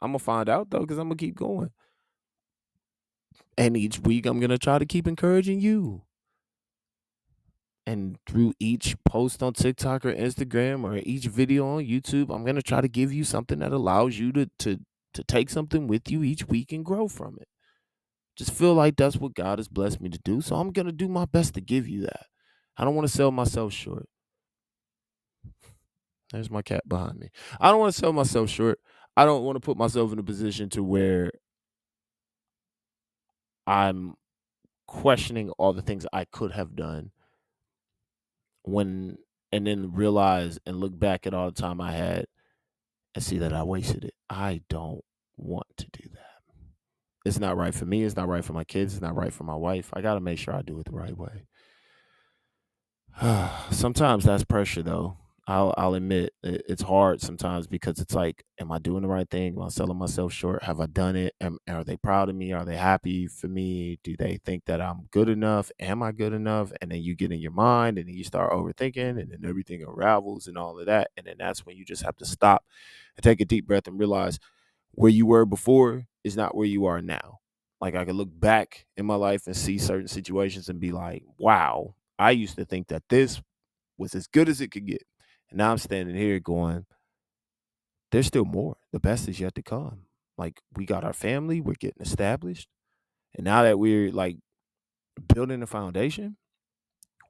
I'm 0.02 0.10
gonna 0.10 0.18
find 0.18 0.48
out 0.48 0.70
though, 0.70 0.80
because 0.80 0.98
I'm 0.98 1.08
gonna 1.08 1.16
keep 1.16 1.36
going. 1.36 1.70
And 3.56 3.76
each 3.76 4.00
week 4.00 4.26
I'm 4.26 4.40
gonna 4.40 4.58
try 4.58 4.78
to 4.78 4.86
keep 4.86 5.06
encouraging 5.06 5.60
you 5.60 6.02
and 7.86 8.18
through 8.26 8.54
each 8.58 8.96
post 9.04 9.42
on 9.42 9.52
TikTok 9.52 10.04
or 10.04 10.14
Instagram 10.14 10.84
or 10.84 10.96
each 11.04 11.26
video 11.26 11.66
on 11.76 11.84
YouTube, 11.84 12.34
I'm 12.34 12.44
gonna 12.44 12.62
try 12.62 12.80
to 12.80 12.88
give 12.88 13.12
you 13.12 13.24
something 13.24 13.58
that 13.58 13.72
allows 13.72 14.18
you 14.18 14.32
to 14.32 14.50
to 14.60 14.80
to 15.14 15.24
take 15.24 15.50
something 15.50 15.86
with 15.86 16.10
you 16.10 16.22
each 16.22 16.48
week 16.48 16.72
and 16.72 16.84
grow 16.84 17.08
from 17.08 17.38
it. 17.40 17.48
Just 18.36 18.52
feel 18.52 18.74
like 18.74 18.96
that's 18.96 19.16
what 19.16 19.34
God 19.34 19.58
has 19.58 19.68
blessed 19.68 20.00
me 20.00 20.08
to 20.08 20.18
do. 20.18 20.40
So 20.40 20.56
I'm 20.56 20.72
gonna 20.72 20.92
do 20.92 21.08
my 21.08 21.24
best 21.24 21.54
to 21.54 21.60
give 21.60 21.88
you 21.88 22.02
that. 22.02 22.26
I 22.76 22.84
don't 22.84 22.94
want 22.94 23.06
to 23.08 23.14
sell 23.14 23.30
myself 23.30 23.72
short. 23.72 24.08
There's 26.32 26.50
my 26.50 26.62
cat 26.62 26.88
behind 26.88 27.18
me. 27.18 27.28
I 27.60 27.70
don't 27.70 27.78
want 27.78 27.94
to 27.94 28.00
sell 28.00 28.12
myself 28.12 28.50
short. 28.50 28.80
I 29.16 29.24
don't 29.24 29.44
want 29.44 29.56
to 29.56 29.60
put 29.60 29.76
myself 29.76 30.12
in 30.12 30.18
a 30.18 30.24
position 30.24 30.68
to 30.70 30.82
where 30.82 31.30
I'm 33.66 34.14
questioning 34.88 35.50
all 35.50 35.72
the 35.72 35.82
things 35.82 36.06
I 36.12 36.24
could 36.24 36.52
have 36.52 36.74
done 36.74 37.12
when 38.64 39.18
and 39.52 39.66
then 39.66 39.92
realize 39.92 40.58
and 40.66 40.78
look 40.78 40.98
back 40.98 41.26
at 41.26 41.34
all 41.34 41.50
the 41.50 41.60
time 41.60 41.80
I 41.80 41.92
had 41.92 42.26
and 43.14 43.22
see 43.22 43.38
that 43.38 43.52
I 43.52 43.62
wasted 43.62 44.04
it. 44.04 44.14
I 44.28 44.62
don't 44.68 45.02
want 45.36 45.68
to 45.76 45.86
do 45.92 46.08
that. 46.14 46.23
It's 47.24 47.38
not 47.38 47.56
right 47.56 47.74
for 47.74 47.86
me. 47.86 48.04
It's 48.04 48.16
not 48.16 48.28
right 48.28 48.44
for 48.44 48.52
my 48.52 48.64
kids. 48.64 48.94
It's 48.94 49.02
not 49.02 49.16
right 49.16 49.32
for 49.32 49.44
my 49.44 49.56
wife. 49.56 49.90
I 49.94 50.00
got 50.02 50.14
to 50.14 50.20
make 50.20 50.38
sure 50.38 50.54
I 50.54 50.62
do 50.62 50.78
it 50.80 50.86
the 50.86 50.92
right 50.92 51.16
way. 51.16 51.46
Sometimes 53.70 54.24
that's 54.24 54.44
pressure, 54.44 54.82
though. 54.82 55.16
I'll 55.46 55.74
I'll 55.76 55.92
admit 55.92 56.32
it's 56.42 56.80
hard 56.82 57.20
sometimes 57.20 57.66
because 57.66 57.98
it's 57.98 58.14
like, 58.14 58.44
am 58.58 58.72
I 58.72 58.78
doing 58.78 59.02
the 59.02 59.08
right 59.08 59.28
thing? 59.28 59.56
Am 59.56 59.62
I 59.62 59.68
selling 59.68 59.98
myself 59.98 60.32
short? 60.32 60.62
Have 60.62 60.80
I 60.80 60.86
done 60.86 61.16
it? 61.16 61.34
Am, 61.38 61.58
are 61.68 61.84
they 61.84 61.98
proud 61.98 62.30
of 62.30 62.34
me? 62.34 62.52
Are 62.52 62.64
they 62.64 62.76
happy 62.76 63.26
for 63.26 63.48
me? 63.48 63.98
Do 64.02 64.16
they 64.16 64.38
think 64.46 64.64
that 64.64 64.80
I'm 64.80 65.06
good 65.10 65.28
enough? 65.28 65.70
Am 65.78 66.02
I 66.02 66.12
good 66.12 66.32
enough? 66.32 66.72
And 66.80 66.90
then 66.90 67.02
you 67.02 67.14
get 67.14 67.30
in 67.30 67.40
your 67.40 67.50
mind 67.52 67.98
and 67.98 68.08
then 68.08 68.14
you 68.16 68.24
start 68.24 68.52
overthinking 68.52 69.20
and 69.20 69.30
then 69.32 69.44
everything 69.46 69.82
unravels 69.82 70.46
and 70.46 70.56
all 70.56 70.80
of 70.80 70.86
that. 70.86 71.10
And 71.18 71.26
then 71.26 71.36
that's 71.38 71.66
when 71.66 71.76
you 71.76 71.84
just 71.84 72.04
have 72.04 72.16
to 72.16 72.24
stop 72.24 72.64
and 73.16 73.22
take 73.22 73.42
a 73.42 73.44
deep 73.44 73.66
breath 73.66 73.86
and 73.86 73.98
realize 73.98 74.38
where 74.96 75.10
you 75.10 75.26
were 75.26 75.44
before 75.46 76.06
is 76.24 76.36
not 76.36 76.54
where 76.56 76.66
you 76.66 76.86
are 76.86 77.02
now. 77.02 77.38
Like 77.80 77.94
I 77.94 78.04
could 78.04 78.16
look 78.16 78.30
back 78.32 78.86
in 78.96 79.06
my 79.06 79.16
life 79.16 79.46
and 79.46 79.56
see 79.56 79.78
certain 79.78 80.08
situations 80.08 80.68
and 80.68 80.80
be 80.80 80.92
like, 80.92 81.24
wow, 81.38 81.94
I 82.18 82.30
used 82.32 82.56
to 82.56 82.64
think 82.64 82.88
that 82.88 83.02
this 83.08 83.42
was 83.98 84.14
as 84.14 84.26
good 84.26 84.48
as 84.48 84.60
it 84.60 84.70
could 84.70 84.86
get 84.86 85.02
and 85.50 85.58
now 85.58 85.70
I'm 85.70 85.78
standing 85.78 86.16
here 86.16 86.40
going, 86.40 86.86
there's 88.10 88.26
still 88.26 88.44
more. 88.44 88.76
The 88.92 89.00
best 89.00 89.28
is 89.28 89.40
yet 89.40 89.54
to 89.54 89.62
come. 89.62 90.06
Like 90.36 90.60
we 90.76 90.84
got 90.84 91.04
our 91.04 91.12
family, 91.12 91.60
we're 91.60 91.74
getting 91.78 92.02
established. 92.02 92.68
And 93.36 93.44
now 93.44 93.62
that 93.62 93.78
we're 93.78 94.10
like 94.12 94.36
building 95.34 95.62
a 95.62 95.66
foundation, 95.66 96.36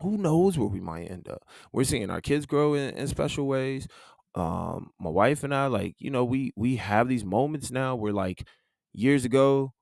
who 0.01 0.19
knows 0.19 0.59
where 0.59 0.69
we 0.69 0.81
might 0.81 1.11
end 1.11 1.29
up? 1.29 1.45
We're 1.73 1.85
seeing 1.85 2.11
our 2.11 2.21
kids 2.21 2.47
grow 2.47 2.75
in, 2.75 2.95
in 2.97 3.09
special 3.09 3.47
ways. 3.47 3.87
Um, 4.35 4.91
my 5.01 5.11
wife 5.11 5.45
and 5.45 5.55
I, 5.55 5.67
like, 5.67 5.95
you 5.99 6.11
know, 6.11 6.25
we 6.25 6.53
we 6.57 6.77
have 6.77 7.09
these 7.09 7.25
moments 7.25 7.71
now 7.71 7.95
where 7.97 8.13
like 8.13 8.47
years 8.93 9.25
ago, 9.25 9.73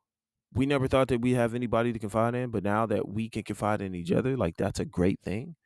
we 0.55 0.67
never 0.67 0.88
thought 0.88 1.09
that 1.09 1.21
we 1.23 1.33
have 1.33 1.55
anybody 1.55 1.93
to 1.93 1.99
confide 1.99 2.35
in, 2.35 2.51
but 2.51 2.65
now 2.65 2.87
that 2.87 3.09
we 3.09 3.29
can 3.31 3.43
confide 3.45 3.83
in 3.83 3.95
each 3.95 4.12
other, 4.12 4.37
like 4.37 4.57
that's 4.57 4.81
a 4.81 4.85
great 4.85 5.21
thing. 5.23 5.57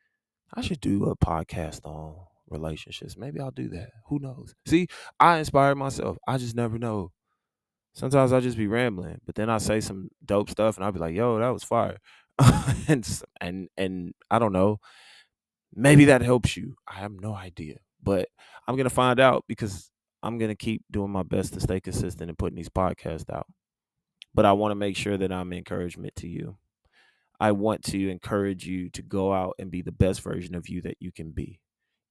I 0.55 0.61
should 0.63 0.81
do 0.81 1.05
a 1.07 1.17
podcast 1.17 1.81
on 1.85 2.17
relationships. 2.49 3.17
Maybe 3.17 3.41
I'll 3.41 3.51
do 3.51 3.69
that. 3.71 3.91
Who 4.09 4.19
knows? 4.21 4.55
See, 4.67 4.89
I 5.21 5.39
inspire 5.39 5.75
myself. 5.75 6.19
I 6.29 6.39
just 6.39 6.55
never 6.57 6.79
know. 6.79 7.13
Sometimes 7.95 8.33
I 8.33 8.41
just 8.41 8.59
be 8.59 8.67
rambling, 8.67 9.21
but 9.25 9.35
then 9.35 9.49
I 9.51 9.59
say 9.59 9.81
some 9.81 10.11
dope 10.25 10.51
stuff 10.51 10.77
and 10.77 10.85
I'll 10.85 10.93
be 10.93 11.01
like, 11.01 11.15
yo, 11.15 11.39
that 11.39 11.49
was 11.49 11.65
fire. 11.65 11.99
and 12.89 13.07
and 13.41 13.69
and 13.79 14.15
I 14.31 14.39
don't 14.39 14.53
know. 14.53 14.81
Maybe 15.75 16.07
that 16.07 16.23
helps 16.23 16.57
you. 16.57 16.77
I 16.89 16.97
have 16.97 17.13
no 17.13 17.35
idea. 17.35 17.79
But 18.07 18.31
I'm 18.69 18.77
gonna 18.77 18.91
find 18.91 19.21
out 19.21 19.45
because 19.49 19.93
I'm 20.25 20.39
gonna 20.39 20.57
keep 20.57 20.85
doing 20.93 21.13
my 21.13 21.25
best 21.25 21.55
to 21.55 21.61
stay 21.61 21.81
consistent 21.81 22.31
and 22.31 22.39
putting 22.39 22.57
these 22.57 22.71
podcasts 22.71 23.31
out. 23.31 23.49
But 24.35 24.47
I 24.47 24.55
want 24.55 24.73
to 24.73 24.77
make 24.77 24.97
sure 24.97 25.19
that 25.19 25.33
I'm 25.33 25.53
encouragement 25.53 26.17
to 26.19 26.29
you. 26.29 26.59
I 27.41 27.53
want 27.53 27.85
to 27.87 28.11
encourage 28.11 28.67
you 28.67 28.91
to 28.91 29.03
go 29.03 29.35
out 29.35 29.57
and 29.59 29.71
be 29.71 29.83
the 29.83 29.93
best 29.93 30.23
version 30.23 30.55
of 30.55 30.69
you 30.71 30.83
that 30.83 30.97
you 31.01 31.13
can 31.13 31.33
be 31.33 31.61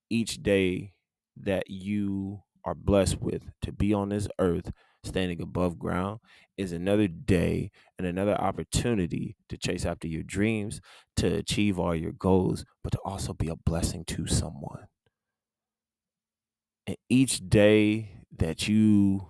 each 0.09 0.43
day 0.43 0.93
that 1.37 1.69
you 1.69 2.41
are 2.65 2.75
blessed 2.75 3.21
with 3.21 3.51
to 3.63 3.71
be 3.71 3.93
on 3.93 4.09
this 4.09 4.27
earth 4.39 4.71
standing 5.03 5.41
above 5.41 5.79
ground 5.79 6.19
is 6.57 6.71
another 6.73 7.07
day 7.07 7.71
and 7.99 8.07
another 8.07 8.35
opportunity 8.41 9.35
to 9.49 9.57
chase 9.57 9.85
after 9.85 10.07
your 10.07 10.23
dreams, 10.23 10.81
to 11.17 11.27
achieve 11.35 11.79
all 11.79 11.95
your 11.95 12.13
goals, 12.13 12.65
but 12.83 12.91
to 12.91 12.99
also 13.05 13.33
be 13.33 13.49
a 13.49 13.55
blessing 13.55 14.05
to 14.05 14.27
someone. 14.27 14.87
And 16.87 16.97
each 17.09 17.49
day 17.49 18.11
that 18.37 18.67
you 18.67 19.27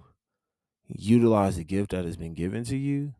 utilize 0.87 1.57
the 1.57 1.63
gift 1.63 1.91
that 1.91 2.05
has 2.05 2.17
been 2.17 2.33
given 2.33 2.63
to 2.65 2.77
you, 2.77 3.13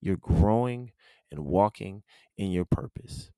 you're 0.00 0.16
growing 0.16 0.92
and 1.30 1.40
walking 1.40 2.02
in 2.36 2.50
your 2.50 2.64
purpose. 2.64 3.30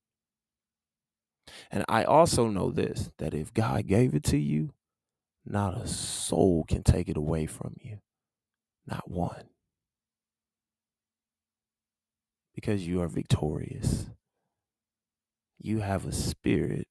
And 1.71 1.85
I 1.89 2.05
also 2.05 2.49
know 2.49 2.71
this 2.71 3.11
that 3.19 3.35
if 3.35 3.53
God 3.53 3.87
gave 3.87 4.15
it 4.15 4.25
to 4.25 4.39
you, 4.39 4.71
not 5.45 5.77
a 5.77 5.87
soul 5.87 6.65
can 6.67 6.83
take 6.83 7.09
it 7.09 7.17
away 7.17 7.47
from 7.47 7.75
you. 7.81 7.99
Not 8.87 9.11
one. 9.11 9.45
Because 12.55 12.87
you 12.87 13.03
are 13.03 13.09
victorious. 13.09 14.07
You 15.59 15.81
have 15.81 16.07
a 16.07 16.13
spirit 16.13 16.89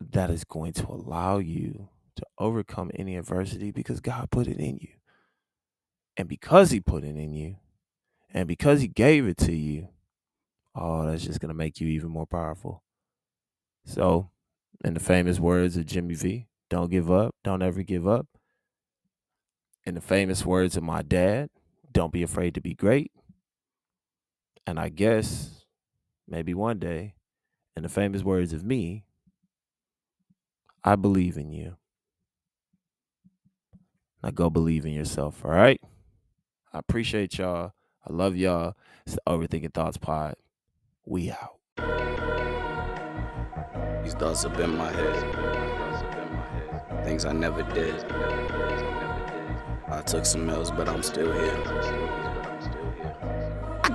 that 0.00 0.30
is 0.30 0.44
going 0.44 0.72
to 0.74 0.86
allow 0.88 1.38
you 1.38 1.88
to 2.16 2.26
overcome 2.38 2.90
any 2.94 3.16
adversity 3.16 3.70
because 3.70 4.00
God 4.00 4.30
put 4.30 4.48
it 4.48 4.58
in 4.58 4.78
you. 4.78 4.90
And 6.16 6.28
because 6.28 6.70
He 6.70 6.80
put 6.80 7.04
it 7.04 7.16
in 7.16 7.34
you, 7.34 7.56
and 8.32 8.48
because 8.48 8.80
He 8.80 8.88
gave 8.88 9.26
it 9.26 9.38
to 9.38 9.52
you, 9.54 9.88
oh, 10.74 11.06
that's 11.06 11.24
just 11.24 11.40
going 11.40 11.50
to 11.50 11.54
make 11.54 11.80
you 11.80 11.88
even 11.88 12.10
more 12.10 12.26
powerful. 12.26 12.84
So, 13.84 14.30
in 14.84 14.94
the 14.94 15.00
famous 15.00 15.40
words 15.40 15.76
of 15.76 15.86
Jimmy 15.86 16.14
V, 16.14 16.48
don't 16.70 16.90
give 16.90 17.10
up, 17.10 17.34
don't 17.44 17.62
ever 17.62 17.82
give 17.82 18.08
up. 18.08 18.26
In 19.86 19.94
the 19.96 20.00
famous 20.00 20.46
words 20.46 20.76
of 20.76 20.82
my 20.84 21.02
dad, 21.02 21.50
don't 21.92 22.12
be 22.12 22.22
afraid 22.22 22.54
to 22.54 22.60
be 22.60 22.74
great. 22.74 23.12
And 24.66 24.78
I 24.80 24.90
guess 24.90 25.66
maybe 26.28 26.54
one 26.54 26.78
day 26.78 27.14
In 27.76 27.82
the 27.84 27.88
famous 27.88 28.22
words 28.22 28.52
of 28.52 28.64
me, 28.64 29.04
I 30.82 30.96
believe 30.96 31.36
in 31.36 31.50
you. 31.52 31.76
Now 34.22 34.30
go 34.30 34.50
believe 34.50 34.86
in 34.86 34.92
yourself, 34.92 35.44
all 35.44 35.50
right? 35.50 35.80
I 36.72 36.78
appreciate 36.78 37.38
y'all. 37.38 37.72
I 38.08 38.12
love 38.12 38.36
y'all. 38.36 38.74
It's 39.06 39.16
the 39.16 39.22
Overthinking 39.26 39.74
Thoughts 39.74 39.98
Pod. 39.98 40.36
We 41.04 41.30
out. 41.30 41.56
These 44.04 44.14
thoughts 44.14 44.44
up 44.44 44.58
in 44.58 44.76
my 44.76 44.90
head. 44.92 45.26
Things 47.04 47.24
I 47.24 47.32
never 47.32 47.62
did. 47.62 48.04
I 49.88 50.02
took 50.02 50.24
some 50.24 50.48
L's, 50.48 50.70
but 50.70 50.88
I'm 50.88 51.02
still 51.02 51.32
here. 51.32 52.29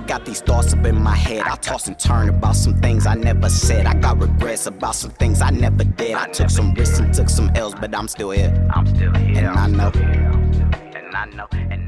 I 0.06 0.08
got 0.08 0.24
these 0.24 0.40
thoughts 0.40 0.72
up 0.72 0.86
in 0.86 1.02
my 1.02 1.16
head. 1.16 1.42
I 1.48 1.56
toss 1.56 1.88
and 1.88 1.98
turn 1.98 2.28
about 2.28 2.54
some 2.54 2.80
things 2.80 3.08
I 3.08 3.16
never 3.16 3.48
said. 3.48 3.86
I 3.86 3.94
got 3.94 4.20
regrets 4.20 4.68
about 4.68 4.94
some 4.94 5.10
things 5.10 5.42
I 5.42 5.50
never 5.50 5.82
did. 5.82 6.14
I 6.14 6.28
took 6.28 6.48
some 6.48 6.74
risks 6.74 7.00
and 7.00 7.12
took 7.12 7.28
some 7.28 7.50
L's, 7.56 7.74
but 7.74 7.92
I'm 7.92 8.06
still 8.06 8.30
here. 8.30 8.54
I'm 8.72 8.86
still 8.86 9.12
here. 9.14 9.38
And 9.38 9.48
I 9.48 9.66
know. 9.66 9.90
And 9.96 11.16
I 11.16 11.24
know. 11.34 11.48
And 11.50 11.85